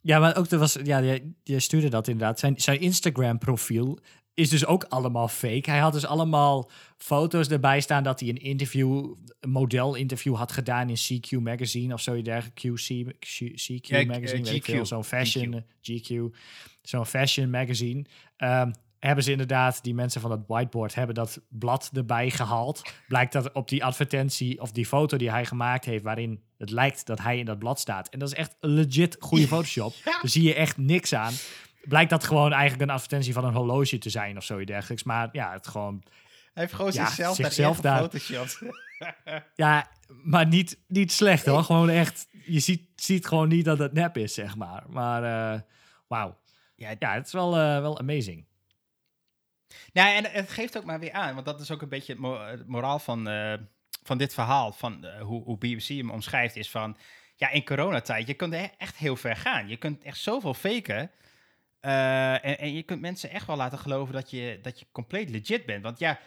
[0.02, 0.98] Ja, maar ook er was, ja,
[1.44, 2.40] je, stuurde dat inderdaad.
[2.40, 4.00] Zijn, zijn Instagram-profiel
[4.34, 5.70] is dus ook allemaal fake.
[5.70, 10.90] Hij had dus allemaal foto's erbij staan dat hij een interview, een model-interview had gedaan
[10.90, 12.70] in CQ Magazine of zo dergelijke.
[12.70, 13.14] QC,
[13.60, 16.36] CQ Ja, Magazine, eh, weet ik veel, zo'n fashion, eh, GQ,
[16.82, 18.06] zo'n fashion magazine.
[18.38, 22.82] Ehm, hebben ze inderdaad, die mensen van het whiteboard hebben dat blad erbij gehaald.
[23.08, 27.06] Blijkt dat op die advertentie of die foto die hij gemaakt heeft, waarin het lijkt
[27.06, 28.10] dat hij in dat blad staat.
[28.10, 29.94] En dat is echt een legit goede Photoshop.
[29.94, 30.12] Ja.
[30.12, 31.34] Daar zie je echt niks aan.
[31.82, 35.04] Blijkt dat gewoon eigenlijk een advertentie van een horloge te zijn of zoiets dergelijks.
[35.04, 36.04] Maar ja, het gewoon.
[36.54, 38.10] hij heeft gewoon Ja, zichzelf, zichzelf daar.
[39.56, 39.90] Ja,
[40.24, 41.64] maar niet, niet slecht hoor.
[41.64, 42.28] Gewoon echt.
[42.46, 44.84] Je ziet, ziet gewoon niet dat het nep is, zeg maar.
[44.90, 45.60] Maar eh
[46.08, 46.38] wauw.
[46.76, 48.46] ja, Ja, het is wel, eh, wel amazing.
[49.94, 52.22] Nou, en het geeft ook maar weer aan, want dat is ook een beetje het,
[52.22, 53.54] mo- het moraal van, eh,
[54.10, 56.98] van dit verhaal, van eh, hoe, hoe BBC hem omschrijft, is van,
[57.36, 59.68] ja, in coronatijd, je kunt e- echt heel ver gaan.
[59.68, 61.12] Je kunt echt zoveel faken
[61.80, 65.30] eh, en, en je kunt mensen echt wel laten geloven dat je, dat je compleet
[65.30, 65.84] legit bent.
[65.84, 66.20] Want ja,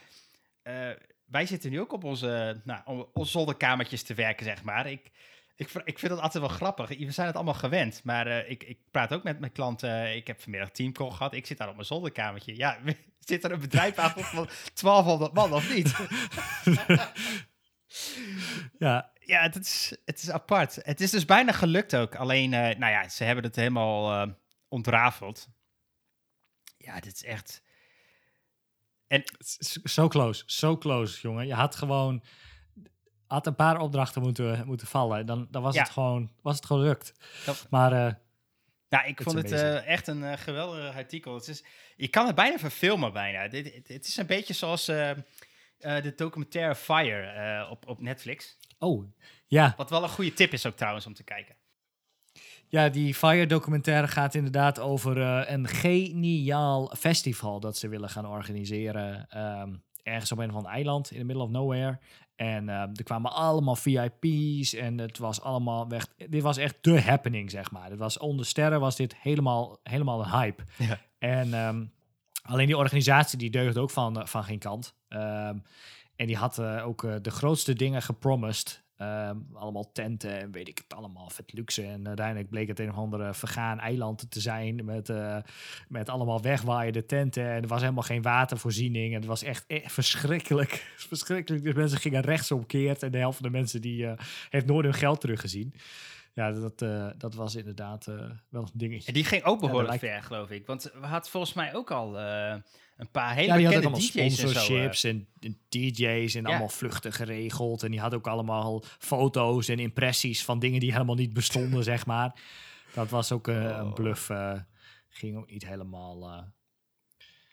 [0.62, 0.88] eh,
[1.24, 4.86] wij zitten nu ook op onze, nou, on- onze zolderkamertjes te werken, zeg maar.
[4.90, 5.10] Ik,
[5.56, 6.88] ik, ik vind het altijd wel grappig.
[6.88, 8.00] We zijn het allemaal gewend.
[8.04, 10.16] Maar ik, ik praat ook met mijn klanten.
[10.16, 11.34] Ik heb vanmiddag teamcall gehad.
[11.34, 12.56] Ik zit daar op mijn zolderkamertje.
[12.56, 12.78] Ja,
[13.18, 14.48] zit er een bedrijf aan van
[14.82, 15.94] 1200 man of niet?
[18.78, 20.74] Ja, Ja, het is, het is apart.
[20.82, 22.14] Het is dus bijna gelukt ook.
[22.14, 24.32] Alleen, eh, nou ja, ze hebben het helemaal eh,
[24.68, 25.48] ontrafeld.
[26.76, 27.62] Ja, dit is echt...
[29.06, 29.22] En
[29.84, 30.42] zo close.
[30.46, 31.46] Zo close, jongen.
[31.46, 32.22] Je had gewoon.
[33.26, 35.26] Had een paar opdrachten moeten, moeten vallen.
[35.26, 35.82] Dan, dan was, Ja.
[35.82, 37.12] het gewoon, was het gelukt.
[37.46, 38.12] Dat- Maar eh,
[38.88, 39.52] Nou, ik vond het
[39.84, 41.34] echt een geweldig artikel.
[41.34, 41.64] Het is,
[41.96, 43.48] je kan het bijna verfilmen, bijna.
[43.48, 44.90] Dit, het, het is een beetje zoals
[45.82, 48.56] eh, de documentaire Fire eh, op, op Netflix.
[48.78, 49.04] oh,
[49.46, 49.74] ja.
[49.76, 51.56] Wat wel een goede tip is ook trouwens om te kijken.
[52.68, 58.26] Ja, die Fire documentaire gaat inderdaad over eh, een geniaal festival dat ze willen gaan
[58.26, 59.26] organiseren.
[59.28, 61.98] ehm, ergens op een of ander eiland in the middle of nowhere.
[62.36, 67.00] En ehm, er kwamen allemaal VIP's en het was allemaal echt, dit was echt de
[67.00, 67.90] happening, zeg maar.
[67.90, 70.64] Het was onder sterren was dit helemaal, helemaal een hype.
[70.78, 70.98] Ja.
[71.18, 71.84] En ehm,
[72.42, 74.94] alleen die organisatie die deugde ook van, van geen kant.
[75.12, 75.56] Ehm,
[76.16, 78.80] en die had eh, ook eh, de grootste dingen gepromised.
[78.96, 81.82] Ehm, allemaal tenten en weet ik het allemaal, vet luxe.
[81.86, 85.36] En uiteindelijk bleek het een of andere vergaan eiland te zijn met, eh,
[85.88, 87.50] met allemaal wegwaaiende tenten.
[87.50, 89.08] En er was helemaal geen watervoorziening.
[89.12, 90.92] En het was echt, echt verschrikkelijk.
[91.08, 91.64] verschrikkelijk.
[91.64, 93.02] Dus mensen gingen rechtsomkeerd.
[93.02, 94.08] En de helft van de mensen die
[94.50, 95.74] heeft nooit hun geld teruggezien.
[96.34, 96.78] Ja, dat,
[97.18, 98.14] dat was inderdaad eh,
[98.48, 99.06] wel een dingetje.
[99.08, 100.66] En die ging ook behoorlijk lijkt- ver, geloof ik.
[100.66, 102.18] Want we hadden volgens mij ook al
[103.02, 104.58] een paar hele Ja, die had ook bekende allemaal DJ's en zo.
[104.58, 104.62] eh.
[104.62, 105.28] sponsorships en,
[105.68, 106.48] DJ's en Ja.
[106.48, 107.82] allemaal vluchten geregeld.
[107.82, 112.06] En die had ook allemaal foto's en impressies van dingen die helemaal niet bestonden, zeg
[112.06, 112.40] maar.
[112.94, 113.92] Dat was ook eh, een Oh.
[113.94, 114.30] bluff.
[114.30, 114.60] eh,
[115.08, 116.30] ging ook niet helemaal...
[116.30, 116.42] eh,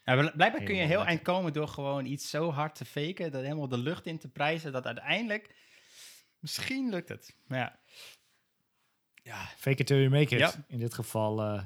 [0.06, 1.08] Ja, bl- blijkbaar kun je heel lekker.
[1.08, 4.28] eind komen door gewoon iets zo hard te faken, dat helemaal de lucht in te
[4.28, 5.56] prijzen, dat uiteindelijk,
[6.40, 7.36] misschien lukt het.
[7.48, 7.80] Maar ja,
[9.24, 10.40] ja fake it till you make it.
[10.40, 10.54] Ja.
[10.68, 11.62] In dit geval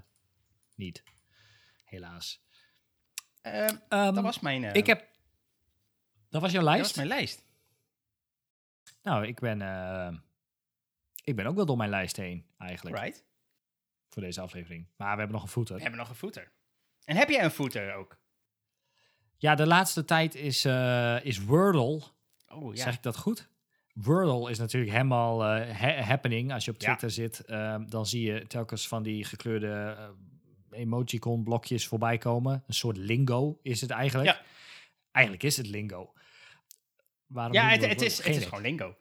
[0.76, 1.04] niet.
[1.86, 2.42] Helaas.
[3.44, 5.08] Ehm, Ehm, dat was mijn, eh, ik heb...
[6.30, 6.86] Dat was jouw dat lijst?
[6.88, 7.44] was mijn lijst.
[9.04, 9.62] Nou, ik ben...
[9.62, 10.14] eh,
[11.24, 12.98] ik ben ook wel door mijn lijst heen, eigenlijk.
[12.98, 13.24] Right.
[14.10, 14.88] Voor deze aflevering.
[14.98, 15.76] Maar we hebben nog een voeter.
[15.76, 16.52] We hebben nog een footer.
[17.06, 18.18] En heb jij een footer ook?
[19.38, 22.02] Ja, de laatste tijd is, eh, is Wordle
[22.48, 22.84] Oh ja.
[22.84, 23.50] Zeg ik dat goed?
[23.94, 26.54] Wordle is natuurlijk helemaal eh, ha- happening.
[26.54, 26.86] Als je op Ja.
[26.88, 29.98] Twitter zit, ehm, dan zie je telkens van die gekleurde
[30.74, 32.64] eh, emojicon-blokjes voorbij komen.
[32.68, 34.30] Een soort lingo is het eigenlijk.
[34.30, 34.42] Ja.
[35.12, 36.14] Eigenlijk is het lingo.
[37.28, 38.96] Waarom Ja, het, het, is, het is gewoon lingo.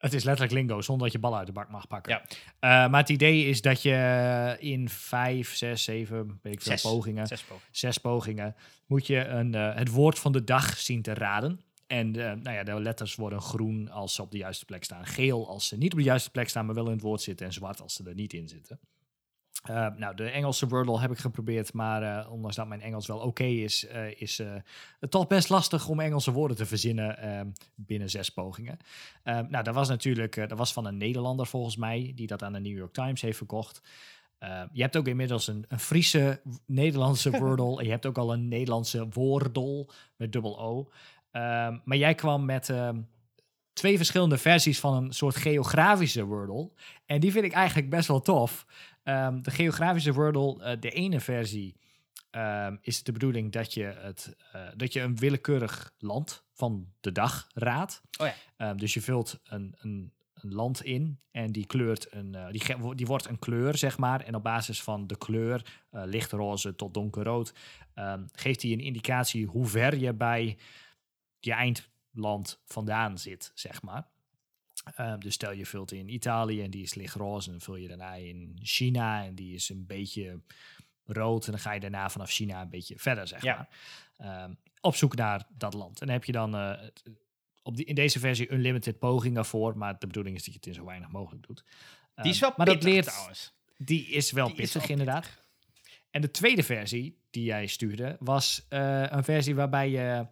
[0.00, 2.12] Het is letterlijk lingo, zonder dat je ballen uit de bak mag pakken.
[2.12, 2.22] Ja.
[2.58, 6.82] Eh, maar het idee is dat je in vijf, zes, zeven, weet ik veel, Zes.
[6.82, 7.68] pogingen, Zes pogingen.
[7.70, 8.54] zes pogingen,
[8.86, 11.60] moet je een, eh, het woord van de dag zien te raden.
[11.86, 15.06] En eh, nou ja, de letters worden groen als ze op de juiste plek staan,
[15.06, 17.46] geel als ze niet op de juiste plek staan, maar wel in het woord zitten,
[17.46, 18.80] en zwart als ze er niet in zitten.
[19.62, 23.18] Eh, nou, de Engelse Wordle heb ik geprobeerd, maar eh, ondanks dat mijn Engels wel
[23.18, 24.42] oké is, eh, is
[25.00, 28.78] het toch best lastig om Engelse woorden te verzinnen binnen zes pogingen.
[29.24, 32.60] Nou, dat was natuurlijk dat was van een Nederlander volgens mij, die dat aan de
[32.60, 33.82] New York Times heeft verkocht.
[34.72, 38.48] Je hebt ook inmiddels een, een Friese Nederlandse Wordle en je hebt ook al een
[38.48, 40.90] Nederlandse Woordel met dubbel O.
[41.30, 43.00] Ehm, maar jij kwam met ehm,
[43.72, 46.70] twee verschillende versies van een soort geografische Wordle.
[47.06, 48.66] En die vind ik eigenlijk best wel tof.
[49.02, 51.76] Ehm, de geografische Wordle, eh, de ene versie
[52.30, 56.92] ehm, is het de bedoeling dat je, het, eh, dat je een willekeurig land van
[57.00, 58.02] de dag raadt.
[58.20, 58.34] Oh ja.
[58.56, 62.94] Ehm, dus je vult een, een, een land in en die kleurt een, eh, die,
[62.94, 64.20] die wordt een kleur, zeg maar.
[64.20, 67.52] En op basis van de kleur, lichtroze tot donkerrood,
[68.32, 70.58] geeft hij een indicatie hoe ver je bij
[71.38, 74.08] je eindland vandaan zit, zeg maar.
[74.94, 77.46] Ehm, dus stel je vult in Italië en die is lichtroze.
[77.46, 80.40] En dan vul je daarna in China en die is een beetje
[81.04, 81.44] rood.
[81.46, 83.56] En dan ga je daarna vanaf China een beetje verder, zeg Ja.
[83.56, 83.68] maar.
[84.42, 86.00] Ehm, op zoek naar dat land.
[86.00, 86.88] En dan heb je dan eh,
[87.62, 89.76] op die, in deze versie unlimited pogingen voor.
[89.78, 91.64] Maar de bedoeling is dat je het in zo weinig mogelijk doet.
[92.14, 93.52] Die is Ehm, wel maar dat pittig leert, trouwens.
[93.76, 95.28] die is wel Die is pittig, wel inderdaad.
[96.10, 100.26] En de tweede versie die jij stuurde was eh, een versie waarbij je.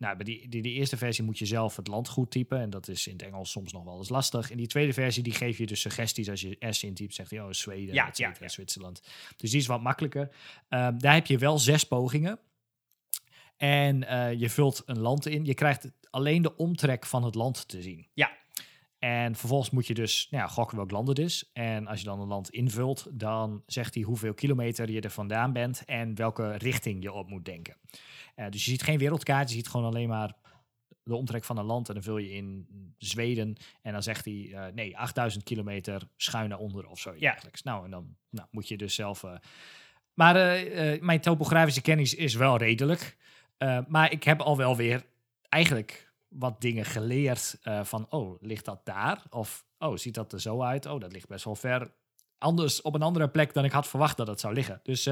[0.00, 2.60] Nou, bij die, die, die eerste versie moet je zelf het land goed typen.
[2.60, 4.50] En dat is in het Engels soms nog wel eens lastig.
[4.50, 6.30] In die tweede versie die geef je dus suggesties.
[6.30, 8.48] Als je S intypt, zegt hij, oh, Zweden, Ja, ja, ja.
[8.48, 9.02] Zwitserland.
[9.36, 10.30] Dus die is wat makkelijker.
[10.68, 12.38] Ehm, daar heb je wel zes pogingen.
[13.56, 15.44] En eh, je vult een land in.
[15.44, 18.06] Je krijgt alleen de omtrek van het land te zien.
[18.14, 18.38] Ja.
[18.98, 21.50] En vervolgens moet je dus nou ja, gokken welk land het is.
[21.52, 25.52] En als je dan een land invult, dan zegt hij hoeveel kilometer je er vandaan
[25.52, 27.76] bent en welke richting je op moet denken.
[28.40, 30.34] Eh, dus je ziet geen wereldkaart, je ziet gewoon alleen maar
[31.02, 31.88] de omtrek van een land.
[31.88, 32.66] En dan vul je in
[32.98, 37.14] Zweden en dan zegt hij eh, nee, 8000 kilometer schuin naar onder of zo.
[37.18, 37.38] Ja.
[37.62, 39.24] Nou, en dan nou, moet je dus zelf.
[39.24, 39.34] eh,
[40.14, 40.34] Maar
[41.00, 43.16] mijn topografische kennis is wel redelijk.
[43.88, 45.04] Maar ik heb al wel weer
[45.48, 49.22] eigenlijk wat dingen geleerd van, oh, ligt dat daar?
[49.30, 50.86] Of, oh, ziet dat er zo uit?
[50.86, 51.90] Oh, dat ligt best wel ver.
[52.38, 54.80] Anders op een andere plek dan ik had verwacht dat het zou liggen.
[54.82, 55.04] Dus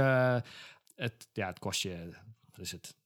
[0.94, 2.10] het, ja, het kost je,
[2.50, 2.96] wat is het?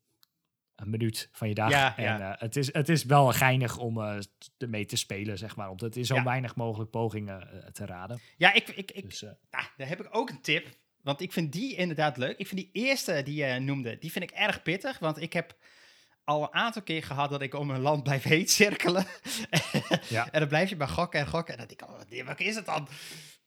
[0.83, 1.71] Een minuut van je dag.
[1.71, 2.33] Ja, en ja.
[2.35, 4.19] eh, het, is, het is wel geinig om eh
[4.59, 5.69] ermee te spelen, zeg maar.
[5.71, 6.23] Om het in zo Ja.
[6.25, 8.21] weinig mogelijk pogingen eh, te raden.
[8.37, 10.67] Ja, ik, ik, ik, Dus, eh, ah, daar heb ik ook een tip.
[11.03, 12.39] Want ik vind die inderdaad leuk.
[12.39, 14.99] Ik vind die eerste die je noemde, die vind ik erg pittig.
[14.99, 15.57] Want ik heb
[16.25, 19.07] al een aantal keer gehad dat ik om een land blijf heet cirkelen.
[20.09, 20.29] Ja.
[20.33, 21.53] En dan blijf je maar gokken en gokken.
[21.53, 22.89] En dan denk ik, oh, wat- is het dan?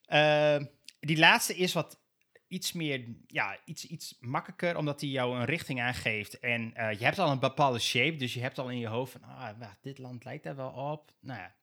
[0.06, 0.66] Ehm,
[1.00, 2.00] die laatste is wat
[2.48, 6.40] iets meer, ja, iets, iets makkelijker, omdat hij jou een richting aangeeft.
[6.40, 9.12] En eh, je hebt al een bepaalde shape, dus je hebt al in je hoofd
[9.12, 11.12] van, ah, wacht, dit land lijkt daar wel op.
[11.20, 11.56] Nou ja.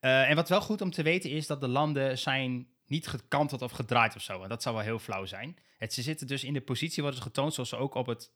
[0.00, 3.62] Eh, en wat wel goed om te weten is dat de landen zijn niet gekanteld
[3.62, 4.42] of gedraaid of zo.
[4.42, 5.58] En dat zou wel heel flauw zijn.
[5.78, 8.32] Het, ze zitten dus in de positie worden ze getoond zoals ze ook op, het,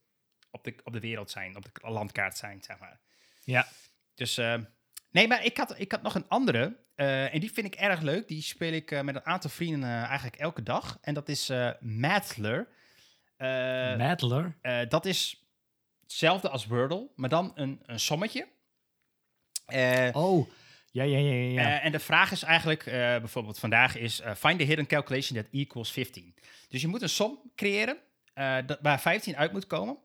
[0.50, 3.00] op, de, op de wereld zijn, op de landkaart zijn, zeg maar.
[3.44, 3.68] Ja.
[4.14, 4.60] Dus, eh,
[5.10, 6.76] nee, maar ik had, ik had nog een andere.
[6.94, 8.28] eh, en die vind ik erg leuk.
[8.28, 10.98] Die speel ik eh, met een aantal vrienden eh, eigenlijk elke dag.
[11.00, 12.68] En dat is Madler.
[14.62, 15.44] eh, dat is
[16.02, 18.46] hetzelfde als Wordle, maar dan een, een sommetje.
[20.12, 20.48] Oh,
[20.90, 21.80] ja, ja, ja, ja.
[21.80, 22.84] en de vraag is eigenlijk,
[23.20, 26.34] bijvoorbeeld vandaag is, find the hidden calculation that equals 15.
[26.68, 27.96] Dus je moet een som creëren
[28.66, 29.98] dat, waar 15 uit moet komen.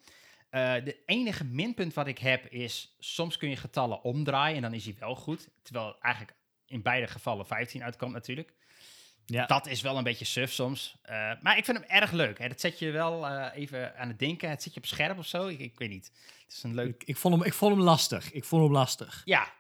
[0.56, 4.74] Eh, de enige minpunt wat ik heb is, soms kun je getallen omdraaien en dan
[4.74, 5.49] is hij wel goed.
[5.64, 6.38] Terwijl eigenlijk
[6.68, 8.53] in beide gevallen 15 uitkomt natuurlijk.
[9.26, 9.45] ja.
[9.45, 10.95] Dat is wel een beetje suf soms.
[11.01, 12.39] Eh, maar ik vind hem erg leuk.
[12.39, 12.47] Hè.
[12.47, 14.49] Dat zet je wel eh, even aan het denken.
[14.49, 15.47] Het zet je op scherp of zo.
[15.47, 16.12] Ik, ik weet niet.
[16.43, 18.32] Het is een leuk Ik, ik, vond hem, ik vond hem lastig.
[18.32, 19.22] Ik vond hem lastig.
[19.26, 19.53] ja.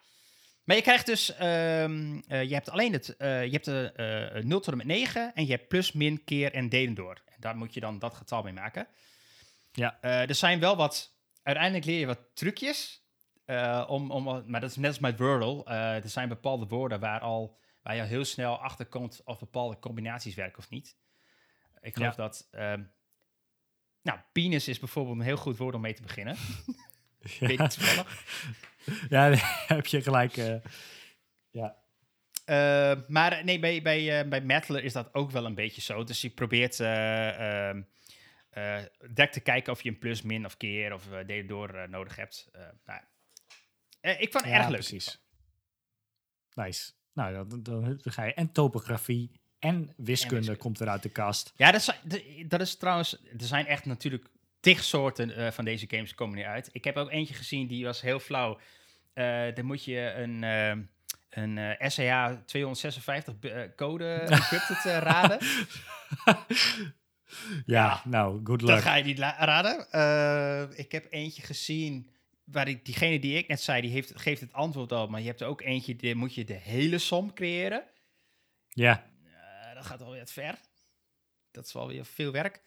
[0.65, 3.91] Maar je krijgt dus, ehm, eh, je hebt alleen het, eh, je hebt de
[4.33, 7.21] eh 0 tot en met 9 en je hebt plus, min, keer en delen door.
[7.25, 8.87] En daar moet je dan dat getal mee maken.
[9.75, 9.97] Ja.
[10.01, 13.03] Eh, er zijn wel wat, uiteindelijk leer je wat trucjes.
[13.45, 15.63] eh, om, om, maar dat is net als met Wordle.
[15.63, 19.39] eh, er zijn bepaalde woorden waar, al, waar je al heel snel achter komt of
[19.39, 20.97] bepaalde combinaties werken of niet.
[21.81, 22.23] Ik geloof Ja.
[22.23, 22.83] dat, ehm,
[24.01, 26.35] nou, penis is bijvoorbeeld een heel goed woord om mee te beginnen.
[27.39, 28.23] Weet niet toevallig.
[29.09, 30.35] Ja, daar heb je gelijk.
[31.51, 31.75] ja.
[33.07, 36.03] Maar nee, bij, bij, bij Mettler is dat ook wel een beetje zo.
[36.03, 37.81] Dus je probeert eh ehm,
[38.55, 38.77] eh,
[39.09, 41.87] direct te kijken of je een plus, min of keer of uh, delen door eh,
[41.87, 42.49] nodig hebt.
[42.51, 43.01] Eh, nou,
[44.01, 44.79] eh, ik vond het Ja, erg leuk.
[44.79, 45.19] precies.
[46.53, 46.91] Nice.
[47.13, 50.55] Nou, dan, dan, ga je en topografie en wiskunde, wiskunde.
[50.55, 51.53] komt er uit de kast.
[51.55, 51.89] Ja, dat is,
[52.47, 53.13] dat is trouwens...
[53.23, 54.27] Er zijn echt natuurlijk
[54.59, 56.69] tig soorten eh, van deze games komen nu uit.
[56.71, 58.59] Ik heb ook eentje gezien, die was heel flauw.
[59.13, 60.69] Eh dan moet je een, eh,
[61.29, 65.39] een eh SAA 256 b- eh, code encrypted eh, raden.
[67.65, 68.79] Ja, nou, good Dat luck.
[68.81, 69.91] ga je niet raden.
[69.91, 72.09] Eh, ik heb eentje gezien
[72.43, 75.09] waar ik, diegene die ik net zei, die heeft, geeft het antwoord op.
[75.09, 77.83] Maar je hebt er ook eentje, die moet je de hele som creëren.
[78.69, 80.55] Ja, Eh, dat gaat alweer ver.
[81.51, 82.61] Dat is wel weer veel werk.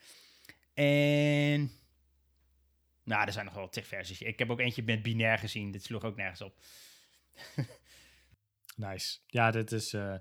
[0.75, 1.71] En...
[3.05, 4.21] Nou, er zijn nog wel tig versies.
[4.23, 5.71] Ik heb ook eentje met binair gezien.
[5.71, 6.55] Dit sloeg ook nergens op.
[8.77, 9.19] nice.
[9.27, 9.93] Ja, dit is...
[9.93, 10.15] eh,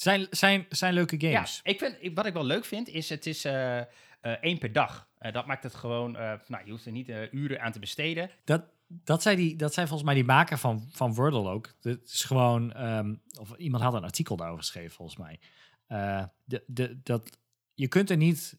[0.00, 1.60] zijn, zijn, zijn leuke games.
[1.64, 3.86] Ja, ik vind, ik- wat ik wel leuk vind, is het is eh, eh,
[4.20, 5.08] één per dag.
[5.18, 6.12] Eh, dat maakt het gewoon...
[6.12, 8.30] nou, je hoeft er niet uren aan te besteden.
[8.44, 11.74] Dat, dat, zei die, dat zei volgens mij die maker van, van Wordle ook.
[11.80, 12.72] Het is gewoon...
[12.72, 15.40] ehm, of iemand had een artikel daarover geschreven, volgens mij.
[16.44, 17.38] De, de, dat,
[17.74, 18.58] je kunt er niet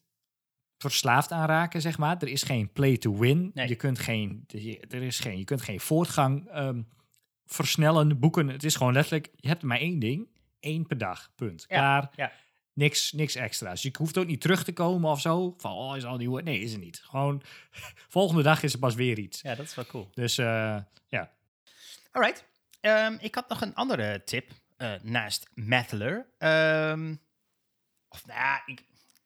[0.78, 2.18] verslaafd aan raken, zeg maar.
[2.22, 3.52] Er is geen play to win.
[3.54, 3.68] Nee.
[3.68, 4.44] Je kunt geen,
[4.90, 6.82] er is geen, je kunt geen voortgang ehm,
[7.46, 8.48] versnellen, boeken.
[8.48, 10.28] Het is gewoon letterlijk, je hebt maar één ding.
[10.60, 11.66] Één per dag, punt.
[11.68, 12.10] Ja, Klaar.
[12.16, 12.32] ja.
[12.74, 13.82] Niks, niks extra's.
[13.82, 15.54] Je hoeft ook niet terug te komen of zo.
[15.58, 16.38] Van, oh, is al nieuw.
[16.38, 17.02] Nee, is er niet.
[17.04, 17.42] Gewoon,
[18.18, 19.42] volgende dag is er pas weer iets.
[19.42, 20.10] Ja, dat is wel cool.
[20.14, 20.78] Dus eh,
[21.08, 21.32] ja,
[22.18, 22.46] Alright.
[22.80, 26.28] Ehm, ik had nog een andere tip eh, naast Mathler.
[26.38, 27.16] Ehm,
[28.10, 28.84] of nou ja, ik,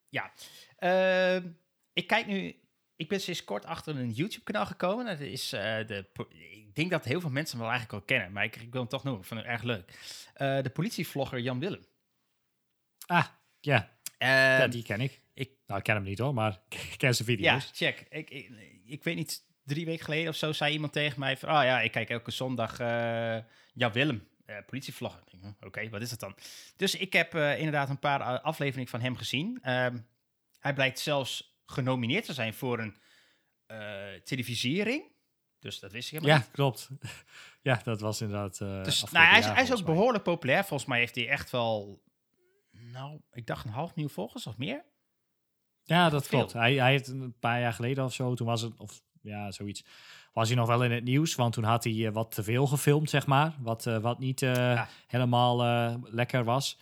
[0.10, 0.32] ja.
[0.78, 1.48] Ehm,
[1.94, 2.56] ik kijk nu.
[3.02, 5.06] Ik ben sinds kort achter een YouTube-kanaal gekomen.
[5.06, 6.06] Dat is eh, de.
[6.66, 8.82] Ik denk dat heel veel mensen hem wel eigenlijk al kennen, maar ik, ik wil
[8.82, 9.22] hem toch noemen.
[9.22, 9.92] Ik vind hem erg leuk.
[10.34, 11.86] Eh, de politievlogger Jan Willem.
[13.06, 13.26] ah,
[13.60, 15.22] ja, Ehm, ja, die ken ik.
[15.34, 16.52] ik- Nou, ik ken hem niet hoor, maar
[16.92, 17.72] ik ken zijn Ja, video's.
[17.74, 18.06] check.
[18.10, 18.52] Ik, ik,
[18.86, 21.50] ik weet niet, drie weken geleden of zo zei iemand tegen mij van...
[21.50, 23.38] Oh ja, ik kijk elke zondag eh
[23.74, 25.24] Jan Willem, eh politievlogger.
[25.62, 26.36] Oké, wat is dat dan?
[26.76, 29.60] Dus ik heb inderdaad een paar afleveringen van hem gezien.
[29.62, 29.98] Ehm,
[30.60, 32.96] hij blijkt zelfs genomineerd te zijn voor een
[33.66, 35.04] eh, televisiering.
[35.60, 36.52] Dus dat wist ik helemaal Ja, niet.
[36.52, 36.90] klopt.
[37.62, 38.62] ja, dat was inderdaad.
[38.62, 39.94] eh Dus, nou, hij is, jaar hij is ook mij.
[39.94, 40.66] behoorlijk populair.
[40.66, 42.02] Volgens mij heeft hij echt wel...
[42.72, 44.84] Nou, ik dacht een half miljoen volgers of meer.
[45.84, 46.38] Ja, dat veel.
[46.38, 46.54] klopt.
[46.54, 49.84] Hij, hij heeft een paar jaar geleden of zo, toen was het, of ja, zoiets,
[50.34, 51.36] was hij nog wel in het nieuws.
[51.36, 53.56] Want toen had hij eh, wat te veel gefilmd, zeg maar.
[53.60, 54.88] Wat, wat niet Ja.
[55.08, 55.58] helemaal
[56.04, 56.78] lekker was.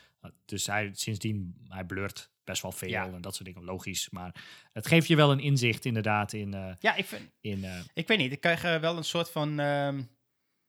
[0.45, 3.05] Dus hij, sindsdien, hij blurt best wel veel Ja.
[3.05, 4.09] en dat soort dingen, logisch.
[4.09, 4.35] Maar
[4.73, 6.53] het geeft je wel een inzicht inderdaad in...
[6.53, 9.59] eh, Ja, ik vind, in eh, Ik weet niet, ik krijg wel een soort van
[9.59, 10.01] ehm,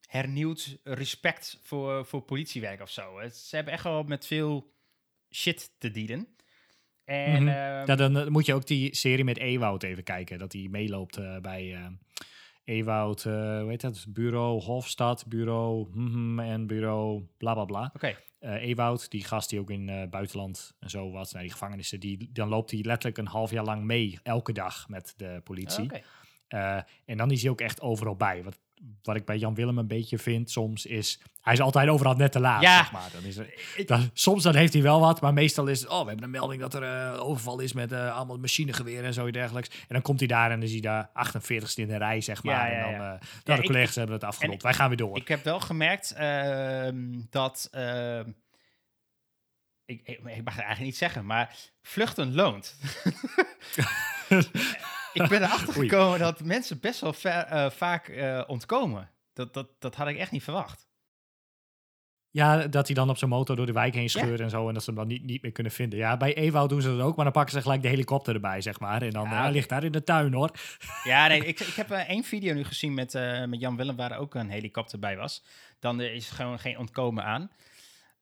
[0.07, 3.19] hernieuwd respect voor, voor politiewerk of zo.
[3.19, 4.73] Het- Ze hebben echt wel met veel
[5.33, 6.27] shit te dealen.
[7.03, 7.47] En Mhm.
[7.47, 10.37] ehm, ja, dan eh, moet je ook die serie met Ewoud even kijken.
[10.39, 11.89] Dat hij meeloopt bij
[12.63, 14.05] Ewoud, hoe heet dat?
[14.09, 17.91] Bureau Hofstad, bureau mhm, en bureau bla bla bla.
[17.95, 21.51] Oké, eh Ewoud, die gast die ook in eh buitenland en zo was, naar die
[21.51, 25.41] gevangenissen, die, dan loopt hij letterlijk een half jaar lang mee, elke dag met de
[25.43, 25.83] politie.
[25.83, 26.01] oké.
[26.47, 28.43] Eh, en dan is hij ook echt overal bij.
[28.43, 28.59] Wat,
[29.03, 32.31] wat ik bij Jan Willem een beetje vind soms is, hij is altijd overal net
[32.31, 32.77] te laat, Ja.
[32.77, 33.09] zeg maar.
[33.13, 33.53] Dan is er,
[33.85, 36.29] dan, soms dan heeft hij wel wat, maar meestal is het, oh, we hebben een
[36.31, 39.69] melding dat er eh, overval is met eh, allemaal machinegeweren en zo dergelijks.
[39.69, 42.43] En dan komt hij daar en dan is hij daar 48ste in de rij, zeg
[42.43, 42.71] maar.
[42.71, 44.61] ja, en dan, eh Ja, de ik- collega's hebben het afgerond.
[44.61, 45.17] Wij gaan weer door.
[45.17, 47.67] Ik heb wel gemerkt ehm, dat...
[47.71, 48.29] ehm,
[49.85, 52.75] ik, ik, ik mag het eigenlijk niet zeggen, maar vluchten loont.
[55.13, 59.09] ik ben erachter gekomen dat mensen best wel ver- eh, vaak eh, ontkomen.
[59.33, 60.89] Dat, dat, dat had ik echt niet verwacht.
[62.29, 64.67] Ja, dat hij dan op zijn motor door de wijk heen scheurt en zo.
[64.67, 65.99] En dat ze hem dan niet, niet meer kunnen vinden.
[65.99, 67.15] Ja, bij Ewoud doen ze dat ook.
[67.15, 69.01] Maar dan pakken ze gelijk de helikopter erbij, zeg maar.
[69.01, 70.51] En dan Ja, eh, ligt daar in de tuin, hoor.
[71.03, 73.13] Ja, nee, ik, ik heb één video nu gezien met,
[73.47, 75.43] met Jan Willem waar er ook een helikopter bij was.
[75.79, 77.51] Dan is er gewoon geen ontkomen aan.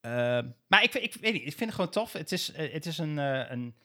[0.02, 2.14] Ehm, maar ik, ik weet niet, ik vind het gewoon tof.
[2.14, 3.76] Het is, het is een, een...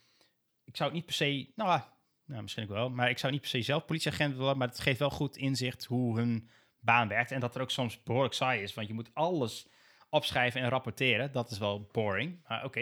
[0.64, 1.48] Ik zou het niet per se...
[1.54, 1.80] Nou,
[2.26, 2.90] nou, misschien ook wel.
[2.90, 4.58] Maar ik zou niet per se zelf politieagent willen.
[4.58, 6.50] Maar het geeft wel goed inzicht hoe hun
[6.80, 7.30] baan werkt.
[7.30, 8.74] En dat er ook soms behoorlijk saai is.
[8.74, 9.66] Want je moet alles
[10.10, 11.32] opschrijven en rapporteren.
[11.32, 12.80] Dat is wel boring, maar oké.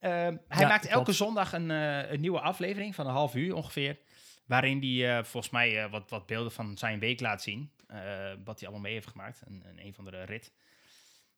[0.00, 0.96] Ehm, hij Ja, maakt klopt.
[0.96, 3.98] elke zondag een, eh, een nieuwe aflevering van een half uur ongeveer.
[4.46, 7.72] Waarin hij eh, volgens mij eh, wat, wat beelden van zijn week laat zien.
[8.44, 9.42] wat hij allemaal mee heeft gemaakt.
[9.46, 10.52] Een, een, een van de rit.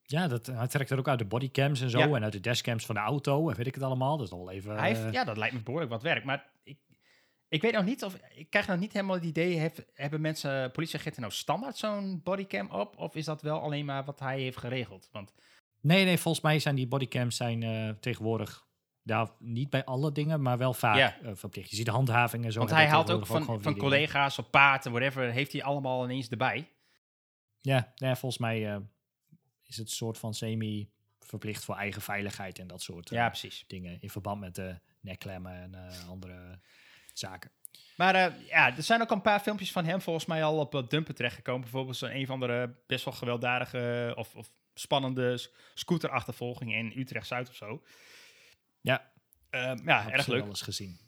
[0.02, 1.98] Ja, dat, hij trekt er ook uit de bodycams en zo.
[1.98, 2.08] Ja.
[2.08, 3.48] En uit de dashcams van de auto.
[3.50, 4.16] En weet ik het allemaal.
[4.16, 4.76] Dat is wel even...
[4.78, 6.24] hij heeft, ja, dat lijkt me behoorlijk wat werk.
[6.24, 6.78] Maar ik,
[7.48, 8.18] Ik weet nog niet of...
[8.34, 9.70] Ik krijg nog niet helemaal het idee...
[9.94, 12.98] Hebben mensen, politieagenten nou standaard zo'n bodycam op?
[12.98, 15.08] Of is dat wel alleen maar wat hij heeft geregeld?
[15.12, 15.34] Want
[15.80, 18.64] Nee, nee, volgens mij zijn die bodycams zijn, eh, tegenwoordig...
[19.02, 21.16] Ja, niet bij alle dingen, maar wel vaak Ja.
[21.22, 21.70] eh, verplicht.
[21.70, 22.58] Je ziet de handhaving en zo.
[22.58, 26.28] Want hij haalt ook van, van collega's op paard en whatever, heeft hij allemaal ineens
[26.28, 26.68] erbij.
[27.60, 28.76] Ja, ja volgens mij eh,
[29.62, 33.64] is het een soort van semi-verplicht voor eigen veiligheid en dat soort Ja, precies.
[33.66, 33.98] dingen.
[34.00, 35.74] In verband met de nekklemmen en
[36.08, 36.60] andere
[37.18, 37.50] zaken.
[37.96, 40.74] Maar eh, ja, er zijn ook een paar filmpjes van hem volgens mij al op
[40.74, 41.60] uh, Dumpen terechtgekomen.
[41.60, 47.48] Bijvoorbeeld zo'n een van de best wel gewelddadige of, of spannende s- scooterachtervolging in Utrecht-Zuid
[47.48, 47.82] of zo.
[48.80, 49.10] Ja,
[49.50, 50.44] Eh, ja, erg leuk.
[50.44, 50.98] eens gezien.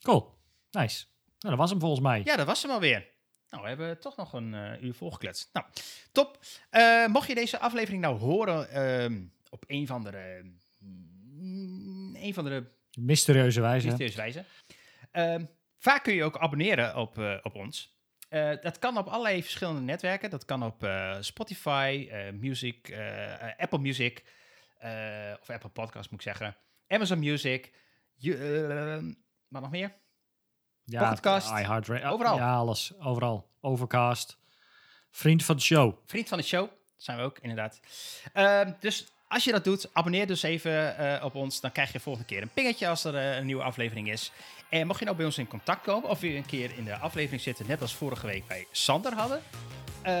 [0.00, 0.34] Cool,
[0.70, 1.04] nice.
[1.38, 2.22] Nou, dat was hem volgens mij.
[2.24, 3.06] Ja, dat was hem alweer.
[3.50, 5.50] Nou, we hebben toch nog een eh, uur volgekletst.
[5.52, 5.66] Nou,
[6.12, 6.38] top.
[6.70, 10.40] Eh, mocht je deze aflevering nou horen ehm, op een van de...
[10.78, 12.64] mm, een van de
[12.98, 13.86] Mysterieuze wijze.
[13.86, 14.44] mysterieuze wijze.
[15.10, 15.44] Ehm,
[15.78, 17.94] vaak kun je ook abonneren op, eh, op ons.
[18.28, 20.30] Eh, dat kan op allerlei verschillende netwerken.
[20.30, 22.96] Dat kan op eh, Spotify, Music,
[23.56, 24.24] Apple Music,
[25.40, 26.56] of Apple Podcast moet ik zeggen,
[26.88, 27.72] Amazon Music,
[28.14, 29.14] je,
[29.48, 29.92] wat nog meer?
[30.84, 32.08] Ja, iHeartRadio.
[32.08, 32.36] Overal.
[32.36, 32.98] Ja, alles.
[32.98, 33.50] Overal.
[33.60, 34.38] Overcast.
[35.10, 35.98] Vriend van de show.
[36.04, 37.80] Vriend van de show zijn we ook, inderdaad.
[38.32, 41.60] Ehm, dus als je dat doet, abonneer dus even eh, op ons.
[41.60, 44.32] Dan krijg je volgende keer een pingetje als er eh, een nieuwe aflevering is.
[44.68, 46.96] En mocht je nou bij ons in contact komen, of weer een keer in de
[46.96, 49.42] aflevering zitten, net als vorige week bij Sander hadden,
[50.02, 50.12] eh,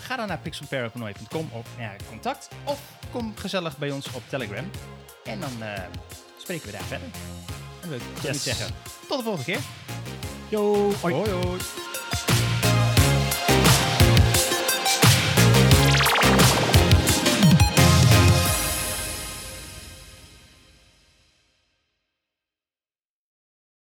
[0.00, 2.48] ga dan naar pixelparapanoid.com op ja, contact.
[2.64, 4.70] Of kom gezellig bij ons op Telegram.
[5.24, 5.52] En dan
[6.38, 7.08] spreken we daar verder.
[7.82, 8.42] En dan wil ik Yes.
[8.42, 8.74] zeggen,
[9.08, 9.60] tot de volgende keer.
[10.48, 11.14] Yo, hoi.
[11.14, 11.30] hoi.
[11.30, 11.93] hoi.